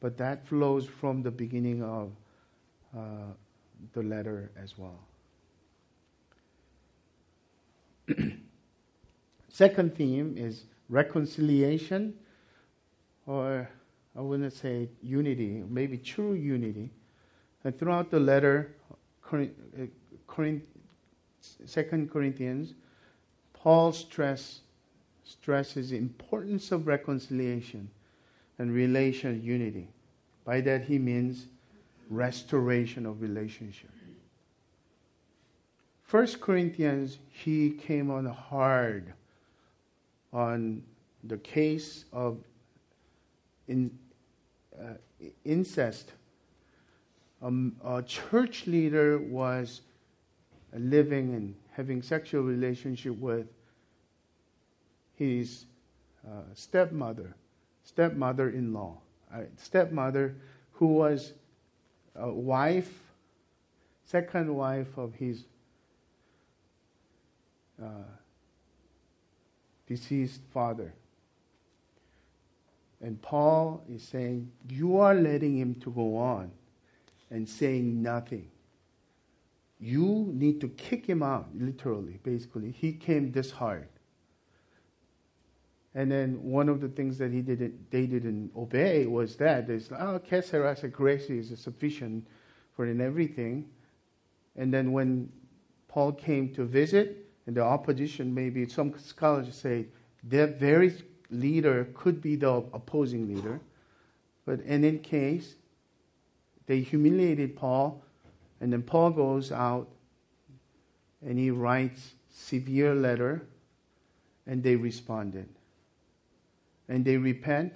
[0.00, 2.10] But that flows from the beginning of
[2.96, 3.32] uh,
[3.92, 5.00] the letter as well.
[9.60, 12.14] Second theme is reconciliation,
[13.26, 13.68] or
[14.16, 16.88] I wouldn't say unity, maybe true unity.
[17.62, 18.74] And throughout the letter,
[19.30, 19.44] uh,
[21.66, 22.72] Second Corinthians,
[23.52, 24.60] Paul stress,
[25.24, 27.90] stresses the importance of reconciliation
[28.58, 29.88] and relation unity.
[30.46, 31.48] By that he means
[32.08, 33.90] restoration of relationship.
[36.02, 39.12] First Corinthians, he came on hard
[40.32, 40.82] on
[41.24, 42.38] the case of
[43.68, 43.90] in,
[44.80, 44.94] uh,
[45.44, 46.12] incest.
[47.42, 49.82] Um, a church leader was
[50.74, 53.46] living and having sexual relationship with
[55.16, 55.64] his
[56.26, 57.34] uh, stepmother
[57.90, 58.96] stepmother in law,
[59.56, 60.36] stepmother
[60.72, 61.32] who was
[62.14, 63.00] a wife,
[64.04, 65.44] second wife of his
[67.82, 67.86] uh,
[69.90, 70.94] deceased father.
[73.02, 76.52] And Paul is saying, You are letting him to go on
[77.30, 78.48] and saying nothing.
[79.80, 82.70] You need to kick him out, literally, basically.
[82.70, 83.88] He came this hard.
[85.96, 89.90] And then one of the things that he didn't, they didn't obey was that there's
[89.90, 92.28] oh, sera grace is sufficient
[92.76, 93.68] for in everything.
[94.54, 95.32] And then when
[95.88, 99.86] Paul came to visit, and the opposition, maybe some scholars say
[100.24, 100.94] that very
[101.30, 103.60] leader could be the opposing leader.
[104.44, 105.54] But in any case,
[106.66, 108.02] they humiliated Paul,
[108.60, 109.88] and then Paul goes out
[111.26, 113.46] and he writes severe letter,
[114.46, 115.48] and they responded
[116.90, 117.72] and they repent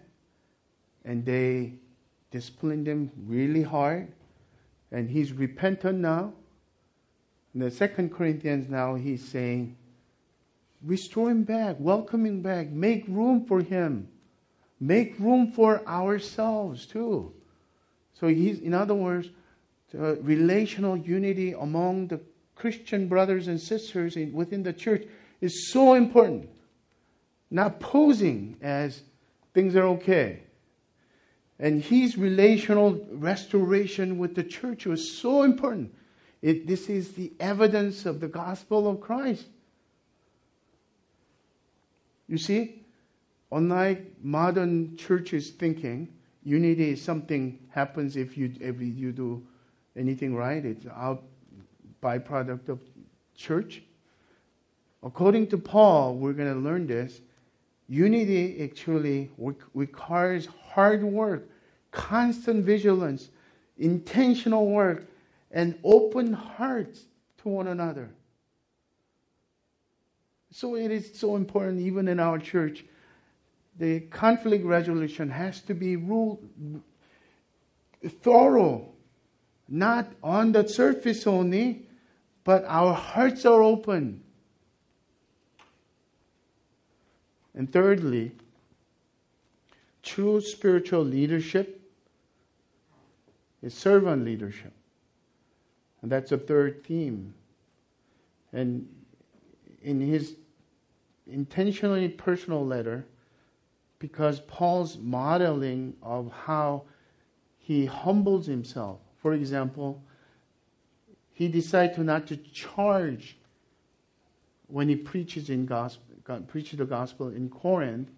[1.05, 1.75] and they
[2.31, 4.13] discipline them really hard.
[4.91, 6.33] And he's repentant now.
[7.55, 9.77] In the Second Corinthians now he's saying,
[10.83, 14.09] restore him back, welcome him back, make room for him.
[14.81, 17.33] Make room for ourselves too.
[18.13, 19.31] So he's, in other words,
[19.93, 22.21] the relational unity among the
[22.57, 25.07] Christian brothers and sisters in, within the church
[25.41, 26.51] is so important.
[27.51, 29.03] Not posing as
[29.53, 30.43] things are okay.
[31.59, 35.95] And his relational restoration with the church was so important.
[36.45, 39.47] It, this is the evidence of the gospel of Christ.
[42.29, 42.85] You see,
[43.51, 46.07] unlike modern churches thinking,
[46.43, 49.43] unity is something happens if you if you do
[49.97, 50.63] anything right.
[50.63, 51.23] It's out
[52.03, 52.79] byproduct of
[53.35, 53.81] church.
[55.03, 57.23] According to Paul, we're going to learn this.
[57.89, 59.31] Unity actually
[59.73, 61.49] requires hard work,
[61.91, 63.31] constant vigilance,
[63.79, 65.07] intentional work,
[65.55, 67.05] and open hearts
[67.39, 68.11] to one another.
[70.51, 72.85] So it is so important, even in our church,
[73.79, 76.47] the conflict resolution has to be ruled
[78.23, 78.93] thorough,
[79.69, 81.89] not on the surface only,
[82.43, 84.23] but our hearts are open.
[87.55, 88.33] And thirdly,
[90.03, 91.81] true spiritual leadership
[93.63, 94.74] is servant leadership.
[96.05, 97.33] And that's a third theme.
[98.53, 98.87] And
[99.83, 100.37] in his
[101.27, 103.07] intentionally personal letter
[104.01, 106.83] because Paul's modeling of how
[107.57, 109.01] he humbles himself.
[109.23, 110.03] For example,
[111.33, 113.39] he decided to not to charge
[114.67, 118.11] when he preaches in gospel, preaches the gospel in Corinth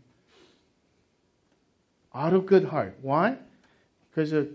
[2.12, 2.99] out of good heart.
[3.01, 3.37] Why?
[4.11, 4.49] Because of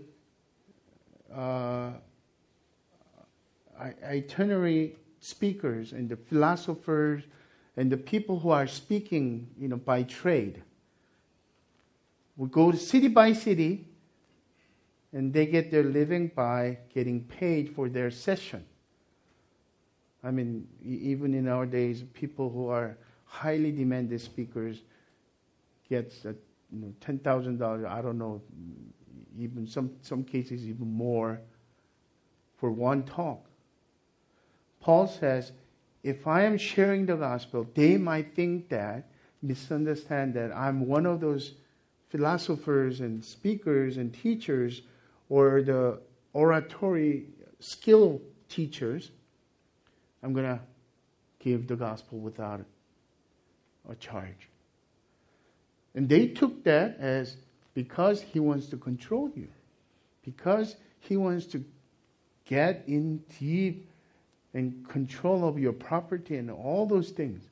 [1.34, 1.92] uh,
[4.04, 7.22] itinerary speakers and the philosophers
[7.76, 10.62] and the people who are speaking, you know, by trade
[12.36, 13.86] would go city by city
[15.12, 18.64] and they get their living by getting paid for their session.
[20.24, 24.82] I mean, even in our days, people who are highly demanded speakers
[25.88, 26.34] gets you
[26.72, 27.86] know, ten thousand dollars.
[27.88, 28.40] I don't know,
[29.38, 31.40] even some some cases even more
[32.56, 33.46] for one talk.
[34.82, 35.52] Paul says
[36.02, 39.08] if I am sharing the gospel, they might think that,
[39.40, 41.54] misunderstand that I'm one of those
[42.10, 44.82] philosophers and speakers and teachers
[45.28, 46.00] or the
[46.32, 47.26] oratory
[47.60, 49.10] skill teachers.
[50.22, 50.60] I'm going to
[51.38, 52.64] give the gospel without
[53.88, 54.48] a charge.
[55.94, 57.36] And they took that as
[57.74, 59.48] because he wants to control you,
[60.24, 61.64] because he wants to
[62.44, 63.88] get in deep
[64.54, 67.48] and control of your property and all those things.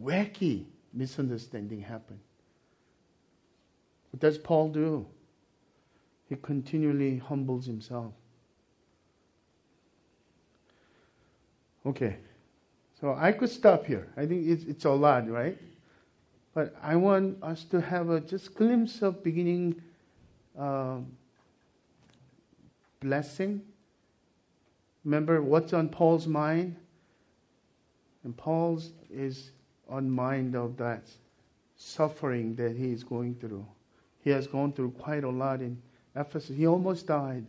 [0.00, 2.18] Wacky misunderstanding happen.
[4.10, 5.06] What does Paul do?
[6.28, 8.12] He continually humbles himself.
[11.84, 12.16] Okay,
[13.00, 14.08] so I could stop here.
[14.16, 15.56] I think it's, it's a lot, right?
[16.52, 19.80] But I want us to have a just glimpse of beginning
[20.58, 21.06] um,
[23.00, 23.60] blessing
[25.06, 26.74] Remember what's on Paul's mind?
[28.24, 29.52] And Paul's is
[29.88, 31.04] on mind of that
[31.76, 33.64] suffering that he is going through.
[34.24, 35.80] He has gone through quite a lot in
[36.16, 36.56] Ephesus.
[36.56, 37.46] He almost died.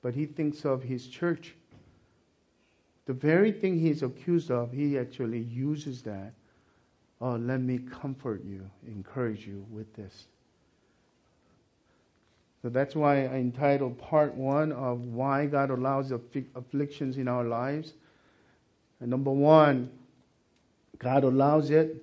[0.00, 1.56] But he thinks of his church.
[3.06, 6.34] The very thing he's accused of, he actually uses that.
[7.20, 10.28] Oh, let me comfort you, encourage you with this.
[12.62, 17.92] So that's why I entitled part one of why God allows afflictions in our lives.
[19.00, 19.90] And number one,
[20.98, 22.02] God allows it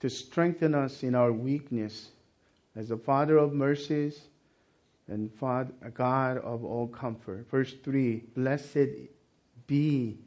[0.00, 2.08] to strengthen us in our weakness
[2.74, 4.20] as the Father of mercies
[5.06, 7.48] and Father, God of all comfort.
[7.48, 8.88] Verse 3 Blessed
[9.68, 10.18] be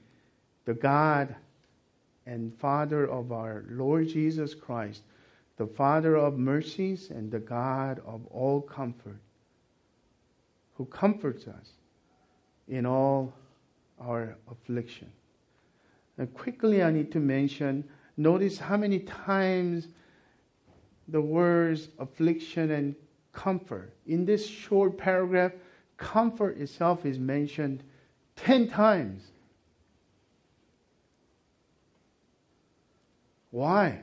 [0.64, 1.36] the God
[2.26, 5.02] and Father of our Lord Jesus Christ,
[5.58, 9.20] the Father of mercies and the God of all comfort
[10.82, 11.74] who comforts us
[12.68, 13.32] in all
[14.00, 15.08] our affliction.
[16.18, 17.84] And quickly, I need to mention
[18.18, 19.90] notice how many times
[21.08, 22.96] the words affliction and
[23.32, 23.94] comfort.
[24.08, 25.52] In this short paragraph,
[25.98, 27.84] comfort itself is mentioned
[28.38, 29.22] 10 times.
[33.52, 34.00] Why?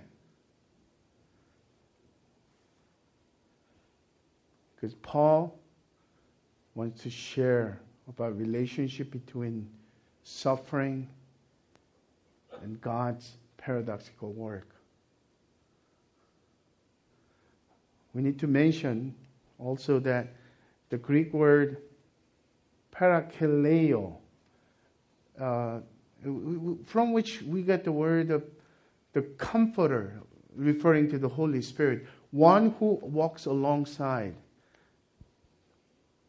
[4.76, 5.57] Because Paul
[6.78, 9.68] wants to share about relationship between
[10.22, 11.08] suffering,
[12.62, 14.68] and God's paradoxical work.
[18.14, 19.12] We need to mention
[19.58, 20.28] also that
[20.90, 21.78] the Greek word
[22.94, 24.14] parakaleo,
[25.40, 25.80] uh,
[26.86, 28.44] from which we get the word of
[29.14, 30.20] the comforter,
[30.54, 34.36] referring to the Holy Spirit, one who walks alongside.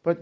[0.03, 0.19] But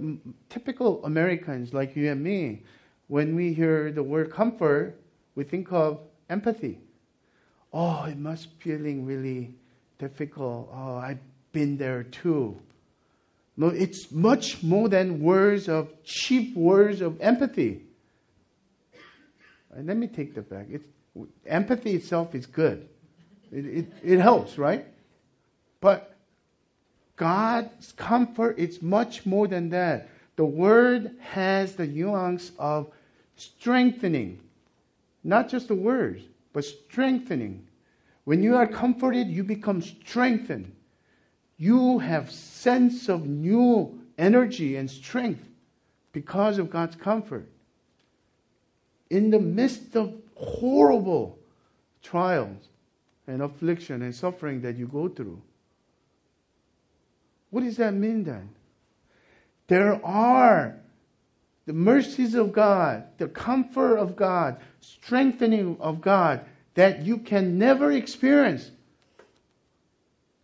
[0.50, 2.64] typical Americans like you and me,
[3.08, 5.00] when we hear the word comfort,
[5.36, 6.00] we think of
[6.30, 6.80] empathy.
[7.72, 9.54] Oh, it must be feeling really
[10.00, 10.70] difficult.
[10.74, 11.20] Oh, I've
[11.52, 12.60] been there too.
[13.56, 17.82] No, it's much more than words of cheap words of empathy.
[19.72, 20.68] And let me take that back.
[20.70, 20.86] It's,
[21.46, 22.88] empathy itself is good.
[23.52, 24.86] It, it, it helps, right?
[25.82, 26.17] But
[27.18, 30.10] God's comfort is much more than that.
[30.36, 32.92] The word has the nuance of
[33.36, 34.40] strengthening.
[35.24, 37.68] Not just the words, but strengthening.
[38.24, 40.72] When you are comforted, you become strengthened.
[41.58, 45.44] You have sense of new energy and strength
[46.14, 47.48] because of God's comfort.
[49.10, 51.40] In the midst of horrible
[52.04, 52.68] trials
[53.26, 55.42] and affliction and suffering that you go through.
[57.50, 58.50] What does that mean then?
[59.68, 60.76] There are
[61.66, 66.42] the mercies of God, the comfort of God, strengthening of God
[66.76, 68.72] that you can never experience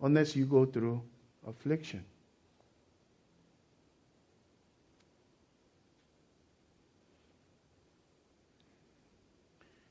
[0.02, 1.02] unless you go through
[1.48, 2.04] affliction.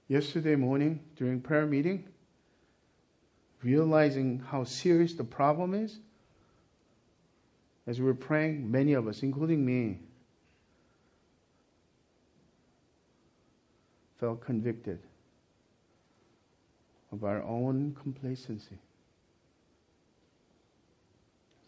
[0.08, 2.04] Yesterday morning during prayer meeting,
[3.62, 6.00] realizing how serious the problem is,
[7.86, 9.98] as we were praying, many of us, including me,
[14.20, 15.00] felt convicted
[17.10, 18.78] of our own complacency.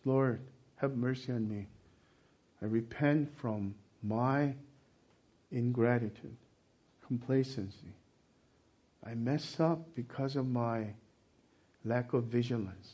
[0.04, 0.40] Lord,
[0.76, 1.66] have mercy on me.
[2.62, 4.54] I repent from my
[5.50, 6.36] ingratitude,
[7.06, 7.92] complacency.
[9.04, 10.86] I mess up because of my
[11.84, 12.92] lack of vigilance.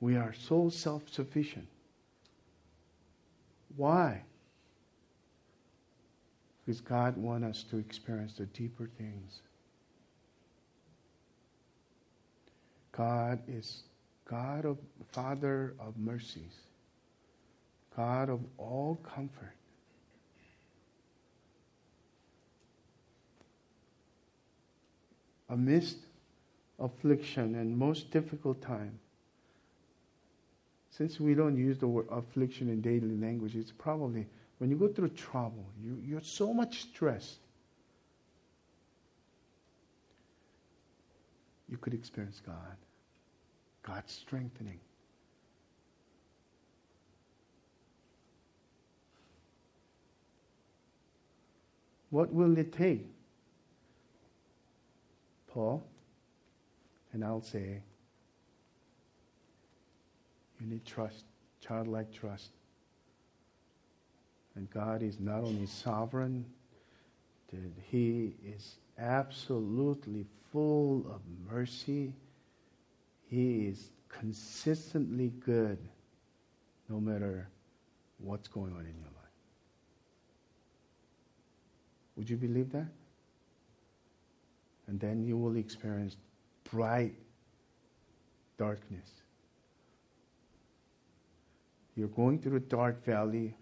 [0.00, 1.66] We are so self sufficient.
[3.76, 4.22] Why?
[6.64, 9.40] Because God wants us to experience the deeper things.
[12.92, 13.82] God is
[14.28, 14.78] God of
[15.12, 16.54] Father of mercies,
[17.94, 19.52] God of all comfort.
[25.48, 25.98] Amidst
[26.80, 28.98] affliction and most difficult time,
[30.96, 34.26] since we don't use the word affliction in daily language, it's probably
[34.58, 37.40] when you go through trouble, you, you're so much stressed.
[41.68, 42.76] You could experience God,
[43.82, 44.80] God's strengthening.
[52.08, 53.06] What will it take?
[55.48, 55.84] Paul,
[57.12, 57.80] and I'll say,
[60.60, 61.24] you need trust,
[61.60, 62.50] childlike trust.
[64.54, 66.44] And God is not only sovereign,
[67.52, 72.12] that He is absolutely full of mercy.
[73.28, 75.78] He is consistently good
[76.88, 77.48] no matter
[78.18, 79.26] what's going on in your life.
[82.16, 82.88] Would you believe that?
[84.86, 86.16] And then you will experience
[86.70, 87.14] bright
[88.56, 89.10] darkness.
[91.96, 93.54] You're going through a dark valley,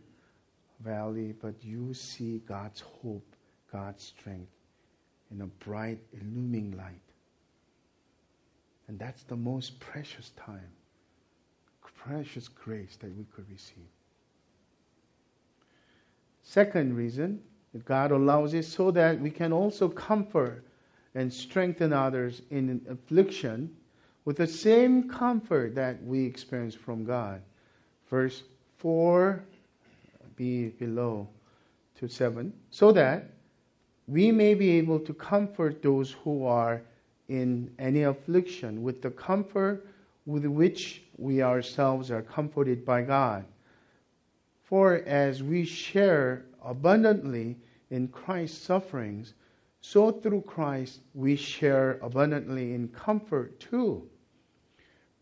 [0.80, 3.36] valley, but you see God's hope,
[3.72, 4.50] God's strength
[5.30, 7.00] in a bright, illumining light.
[8.88, 10.70] And that's the most precious time,
[12.04, 13.88] precious grace that we could receive.
[16.42, 17.40] Second reason
[17.72, 20.64] that God allows it so that we can also comfort
[21.14, 23.74] and strengthen others in affliction
[24.24, 27.40] with the same comfort that we experience from God
[28.10, 28.42] verse
[28.78, 29.42] 4
[30.36, 31.28] be below
[31.98, 33.30] to 7, so that
[34.06, 36.82] we may be able to comfort those who are
[37.28, 39.86] in any affliction with the comfort
[40.26, 43.44] with which we ourselves are comforted by God.
[44.62, 47.56] For as we share abundantly
[47.90, 49.34] in Christ's sufferings,
[49.80, 54.08] so through Christ we share abundantly in comfort too.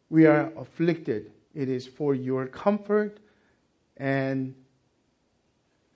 [0.09, 3.19] We are afflicted it is for your comfort
[3.97, 4.55] and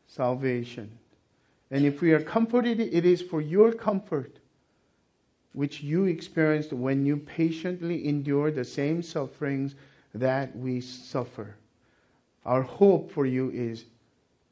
[0.06, 0.98] salvation.
[1.70, 4.38] And if we are comforted, it is for your comfort,
[5.52, 9.74] which you experienced when you patiently endure the same sufferings
[10.14, 11.56] that we suffer.
[12.44, 13.84] Our hope for you is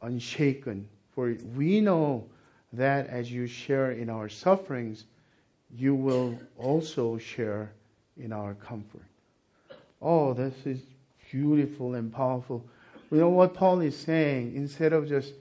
[0.03, 2.27] unshaken, for we know
[2.73, 5.05] that as you share in our sufferings,
[5.71, 7.71] you will also share
[8.17, 9.07] in our comfort.
[10.03, 10.81] Oh, this is
[11.35, 12.65] beautiful and powerful.
[13.11, 14.55] You know what Paul is saying?
[14.55, 15.33] Instead of just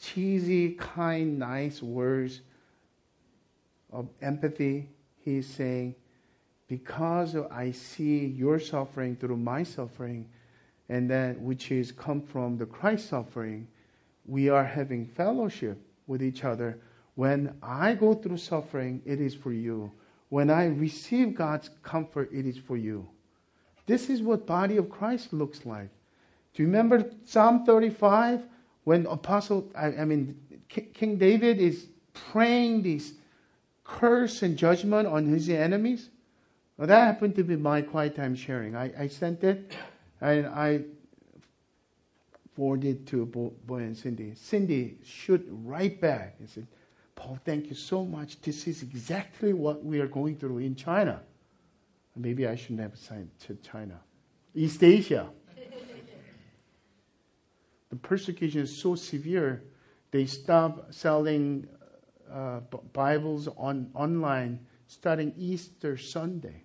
[0.00, 2.40] cheesy, kind, nice words
[3.92, 4.88] of empathy,
[5.22, 5.94] he's saying,
[6.66, 10.26] because I see your suffering through my suffering,
[10.88, 13.68] and that which is come from the Christ suffering,
[14.24, 16.78] we are having fellowship with each other.
[17.16, 19.92] When I go through suffering, it is for you.
[20.30, 23.06] When I receive God's comfort, it is for you.
[23.90, 25.88] This is what body of Christ looks like.
[26.54, 28.44] Do you remember Psalm 35
[28.84, 30.38] when Apostle, I, I mean,
[30.68, 33.14] King David is praying this
[33.82, 36.10] curse and judgment on his enemies?
[36.76, 38.76] Well, that happened to be my quiet time sharing.
[38.76, 39.72] I, I sent it
[40.20, 40.82] and I
[42.54, 44.36] forwarded to Boy and Cindy.
[44.36, 46.68] Cindy shoot right back and said,
[47.16, 48.40] Paul, thank you so much.
[48.40, 51.22] This is exactly what we are going through in China.
[52.20, 53.98] Maybe I shouldn't have signed to China.
[54.54, 55.30] East Asia.
[57.88, 59.64] the persecution is so severe,
[60.10, 61.66] they stop selling
[62.30, 62.60] uh,
[62.92, 66.64] Bibles on online starting Easter Sunday.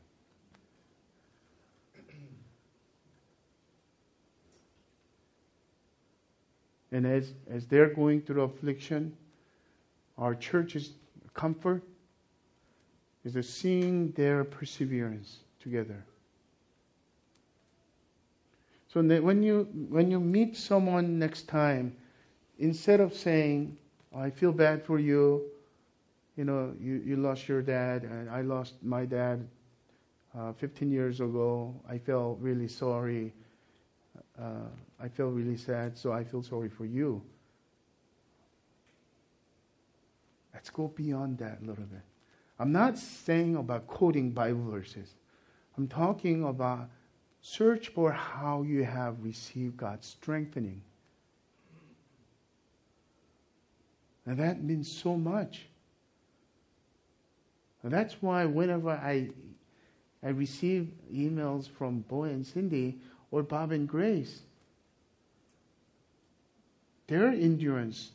[6.92, 9.16] And as, as they're going through affliction,
[10.18, 10.92] our church's
[11.34, 11.84] comfort
[13.24, 16.06] is seeing their perseverance together.
[18.88, 21.98] So when you when you meet someone next time,
[22.60, 23.78] instead of saying,
[24.16, 25.42] "I feel bad for you,"
[26.38, 29.48] you know, you, you lost your dad, and I lost my dad
[30.38, 31.74] uh, 15 years ago.
[31.90, 33.34] I felt really sorry.
[34.40, 37.22] Uh, I feel really sad, so I feel sorry for you.
[40.54, 42.06] Let's go beyond that a little bit.
[42.60, 45.16] I'm not saying about quoting Bible verses.
[45.78, 46.90] I'm talking about
[47.42, 50.82] search for how you have received God's strengthening.
[54.26, 55.68] And that means so much.
[57.84, 59.30] And that's why whenever I
[60.24, 62.98] I receive emails from Boy and Cindy
[63.30, 64.42] or Bob and Grace,
[67.06, 68.12] their endurance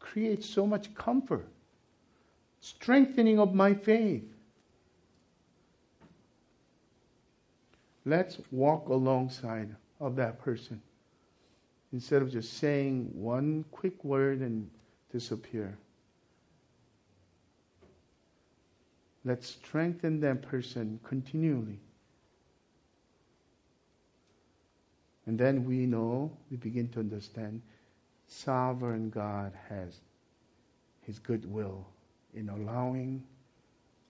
[0.00, 1.46] creates so much comfort,
[2.60, 4.24] strengthening of my faith.
[8.04, 10.80] Let's walk alongside of that person
[11.92, 14.68] instead of just saying one quick word and
[15.12, 15.76] disappear.
[19.24, 21.78] Let's strengthen that person continually.
[25.26, 27.62] And then we know, we begin to understand
[28.26, 30.00] sovereign God has
[31.02, 31.86] his goodwill
[32.34, 33.22] in allowing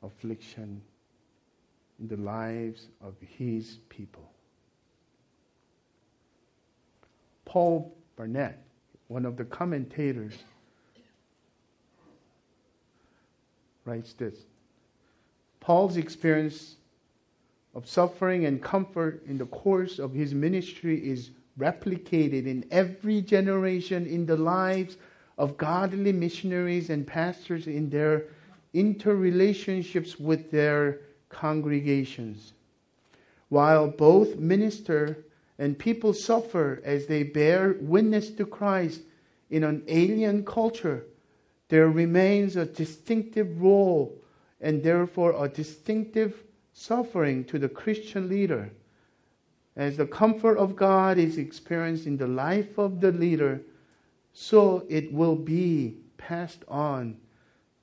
[0.03, 0.81] affliction
[2.03, 4.29] in the lives of his people.
[7.45, 8.61] Paul Barnett,
[9.07, 10.35] one of the commentators,
[13.85, 14.35] writes this
[15.61, 16.77] Paul's experience
[17.75, 24.07] of suffering and comfort in the course of his ministry is replicated in every generation
[24.07, 24.97] in the lives
[25.39, 28.25] of godly missionaries and pastors in their
[28.75, 31.01] interrelationships with their
[31.33, 32.53] congregations.
[33.49, 35.25] While both minister
[35.59, 39.01] and people suffer as they bear witness to Christ
[39.51, 41.05] in an alien culture,
[41.69, 44.17] there remains a distinctive role
[44.61, 48.71] and therefore a distinctive suffering to the Christian leader.
[49.77, 53.61] As the comfort of God is experienced in the life of the leader,
[54.33, 57.17] so it will be passed on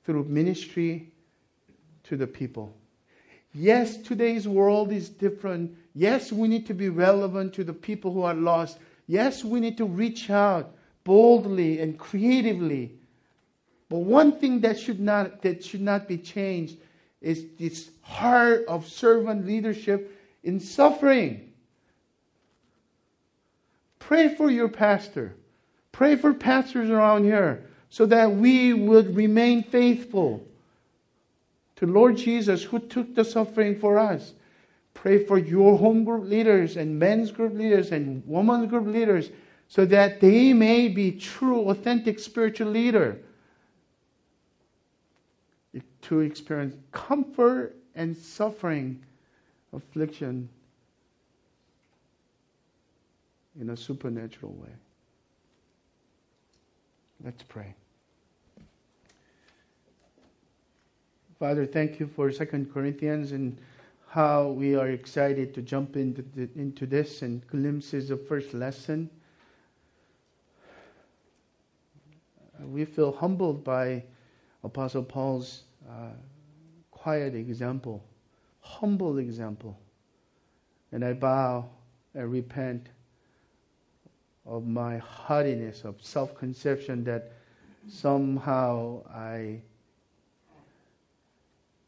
[0.04, 1.12] through ministry
[2.04, 2.74] to the people.
[3.52, 5.76] Yes, today's world is different.
[5.94, 8.78] Yes, we need to be relevant to the people who are lost.
[9.06, 10.72] Yes, we need to reach out
[11.02, 12.92] boldly and creatively.
[13.88, 16.76] But one thing that should not, that should not be changed
[17.20, 21.52] is this heart of servant leadership in suffering.
[23.98, 25.34] Pray for your pastor.
[25.90, 30.46] Pray for pastors around here so that we would remain faithful
[31.80, 34.34] to Lord Jesus who took the suffering for us.
[34.92, 39.30] Pray for your home group leaders and men's group leaders and women's group leaders
[39.66, 43.18] so that they may be true, authentic spiritual leader
[46.02, 49.02] to experience comfort and suffering,
[49.72, 50.50] affliction
[53.58, 54.68] in a supernatural way.
[57.24, 57.74] Let's pray.
[61.40, 63.56] Father, thank you for Second Corinthians and
[64.08, 69.08] how we are excited to jump into, the, into this and glimpses of first lesson.
[72.62, 74.04] We feel humbled by
[74.64, 76.10] Apostle Paul's uh,
[76.90, 78.04] quiet example,
[78.60, 79.78] humble example.
[80.92, 81.70] And I bow
[82.12, 82.88] and repent
[84.44, 87.32] of my haughtiness, of self conception that
[87.88, 89.62] somehow I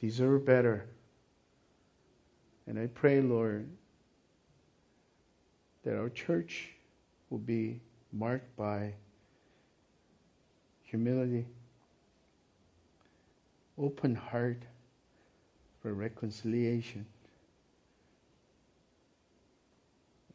[0.03, 0.85] deserve better.
[2.67, 3.69] And I pray, Lord,
[5.85, 6.71] that our church
[7.31, 7.81] will be
[8.13, 8.95] marked by
[10.83, 11.47] humility,
[13.79, 14.63] open heart
[15.81, 17.07] for reconciliation,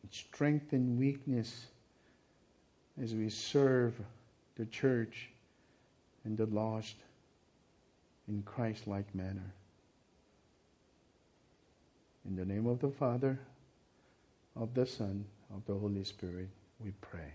[0.10, 1.68] strength and weakness
[3.02, 3.94] as we serve
[4.56, 5.30] the church
[6.24, 6.96] and the lost
[8.30, 9.54] in Christ like manner.
[12.28, 13.40] In the name of the Father,
[14.56, 16.50] of the Son, of the Holy Spirit,
[16.84, 17.34] we pray.